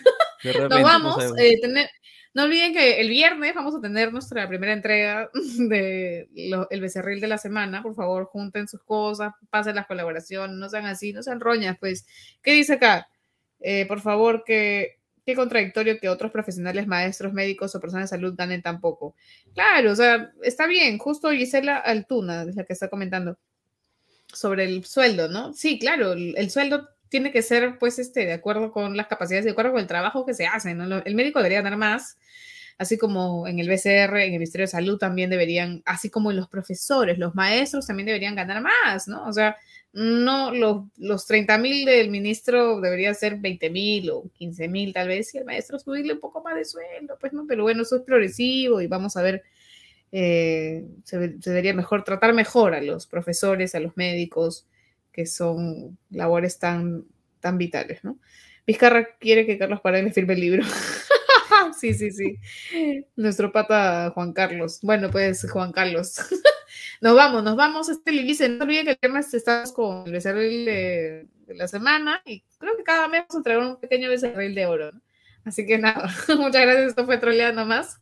Nos 0.68 0.82
vamos. 0.82 1.16
Eh, 1.38 1.60
tener, 1.60 1.88
no 2.34 2.44
olviden 2.44 2.72
que 2.72 3.00
el 3.00 3.08
viernes 3.08 3.54
vamos 3.54 3.74
a 3.74 3.80
tener 3.80 4.12
nuestra 4.12 4.46
primera 4.48 4.72
entrega 4.72 5.30
de 5.68 6.28
el 6.70 6.80
becerril 6.80 7.20
de 7.20 7.28
la 7.28 7.38
semana. 7.38 7.82
Por 7.82 7.94
favor, 7.94 8.26
junten 8.26 8.68
sus 8.68 8.82
cosas, 8.82 9.32
pasen 9.50 9.76
las 9.76 9.86
colaboraciones, 9.86 10.56
no 10.56 10.68
sean 10.68 10.86
así, 10.86 11.12
no 11.12 11.22
sean 11.22 11.40
roñas. 11.40 11.76
Pues, 11.78 12.06
¿qué 12.42 12.52
dice 12.52 12.74
acá? 12.74 13.08
Eh, 13.60 13.86
por 13.86 14.00
favor, 14.00 14.44
que 14.44 14.98
qué 15.24 15.34
contradictorio 15.34 15.98
que 15.98 16.08
otros 16.08 16.32
profesionales, 16.32 16.86
maestros, 16.86 17.34
médicos 17.34 17.74
o 17.74 17.80
personas 17.80 18.10
de 18.10 18.16
salud 18.16 18.34
ganen 18.36 18.62
tan 18.62 18.80
poco. 18.80 19.14
Claro, 19.54 19.92
o 19.92 19.96
sea, 19.96 20.32
está 20.42 20.66
bien. 20.66 20.96
Justo 20.98 21.30
Gisela 21.30 21.76
Altuna 21.78 22.44
la 22.44 22.64
que 22.64 22.72
está 22.72 22.88
comentando 22.88 23.38
sobre 24.32 24.64
el 24.64 24.84
sueldo, 24.84 25.28
¿no? 25.28 25.52
Sí, 25.52 25.78
claro, 25.78 26.12
el 26.12 26.50
sueldo 26.50 26.88
tiene 27.08 27.32
que 27.32 27.42
ser, 27.42 27.78
pues, 27.78 27.98
este, 27.98 28.26
de 28.26 28.32
acuerdo 28.32 28.72
con 28.72 28.96
las 28.96 29.06
capacidades, 29.06 29.44
de 29.44 29.52
acuerdo 29.52 29.72
con 29.72 29.80
el 29.80 29.86
trabajo 29.86 30.26
que 30.26 30.34
se 30.34 30.46
hace, 30.46 30.74
¿no? 30.74 31.02
El 31.04 31.14
médico 31.14 31.38
debería 31.38 31.62
dar 31.62 31.76
más, 31.76 32.18
así 32.78 32.96
como 32.96 33.46
en 33.48 33.58
el 33.58 33.68
BCR, 33.68 34.16
en 34.18 34.32
el 34.32 34.38
Ministerio 34.38 34.64
de 34.64 34.70
Salud 34.70 34.98
también 34.98 35.30
deberían, 35.30 35.82
así 35.84 36.10
como 36.10 36.32
los 36.32 36.48
profesores, 36.48 37.18
los 37.18 37.34
maestros 37.34 37.86
también 37.86 38.06
deberían 38.06 38.36
ganar 38.36 38.62
más, 38.62 39.08
¿no? 39.08 39.26
O 39.26 39.32
sea, 39.32 39.56
no 39.92 40.52
los, 40.52 40.84
los 40.96 41.26
30 41.26 41.58
mil 41.58 41.84
del 41.84 42.10
ministro 42.10 42.80
debería 42.80 43.12
ser 43.14 43.36
20 43.36 43.70
mil 43.70 44.10
o 44.10 44.24
15 44.34 44.68
mil 44.68 44.92
tal 44.92 45.08
vez, 45.08 45.34
y 45.34 45.38
el 45.38 45.44
maestro 45.44 45.78
subirle 45.78 46.12
un 46.14 46.20
poco 46.20 46.42
más 46.42 46.54
de 46.56 46.64
sueldo, 46.64 47.16
pues 47.20 47.32
no, 47.32 47.46
pero 47.46 47.64
bueno, 47.64 47.82
eso 47.82 47.96
es 47.96 48.02
progresivo 48.02 48.80
y 48.80 48.86
vamos 48.86 49.16
a 49.16 49.22
ver, 49.22 49.42
eh, 50.12 50.84
se, 51.04 51.40
se, 51.40 51.50
debería 51.50 51.74
mejor 51.74 52.04
tratar 52.04 52.32
mejor 52.32 52.74
a 52.74 52.80
los 52.80 53.06
profesores, 53.06 53.74
a 53.74 53.80
los 53.80 53.96
médicos, 53.96 54.66
que 55.18 55.26
son 55.26 55.98
labores 56.10 56.60
tan, 56.60 57.04
tan 57.40 57.58
vitales, 57.58 58.04
¿no? 58.04 58.20
Vizcarra 58.64 59.16
quiere 59.18 59.44
que 59.44 59.58
Carlos 59.58 59.80
Paredes 59.80 60.14
firme 60.14 60.34
el 60.34 60.40
libro. 60.40 60.62
sí, 61.76 61.92
sí, 61.92 62.12
sí. 62.12 62.38
Nuestro 63.16 63.50
pata 63.50 64.12
Juan 64.14 64.32
Carlos. 64.32 64.78
Bueno, 64.80 65.10
pues 65.10 65.50
Juan 65.50 65.72
Carlos. 65.72 66.20
nos 67.00 67.16
vamos, 67.16 67.42
nos 67.42 67.56
vamos. 67.56 67.88
Este 67.88 68.12
Lilice, 68.12 68.48
no 68.48 68.62
olviden 68.62 68.84
que 68.84 68.90
el 68.92 68.98
tema 68.98 69.18
estamos 69.18 69.72
con 69.72 70.06
el 70.06 70.12
becerril 70.12 70.64
de, 70.66 71.26
la 71.48 71.66
semana 71.66 72.22
y 72.24 72.44
creo 72.58 72.76
que 72.76 72.84
cada 72.84 73.08
mes 73.08 73.24
vamos 73.28 73.40
a 73.40 73.42
traer 73.42 73.58
un 73.58 73.80
pequeño 73.80 74.08
becerril 74.10 74.54
de 74.54 74.66
oro. 74.66 74.92
Así 75.44 75.66
que 75.66 75.78
nada, 75.78 76.14
muchas 76.38 76.62
gracias. 76.62 76.90
Esto 76.90 77.06
fue 77.06 77.18
Troleando 77.18 77.66
Más. 77.66 78.00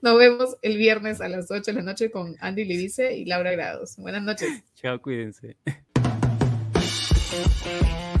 Nos 0.00 0.16
vemos 0.16 0.56
el 0.62 0.78
viernes 0.78 1.20
a 1.20 1.28
las 1.28 1.50
8 1.50 1.62
de 1.66 1.72
la 1.74 1.82
noche 1.82 2.10
con 2.10 2.36
Andy 2.40 2.64
Lidice 2.64 3.14
y 3.18 3.26
Laura 3.26 3.52
Grados. 3.52 3.96
Buenas 3.98 4.22
noches. 4.22 4.48
Chao, 4.76 4.98
cuídense. 5.02 5.58
Música 7.30 8.17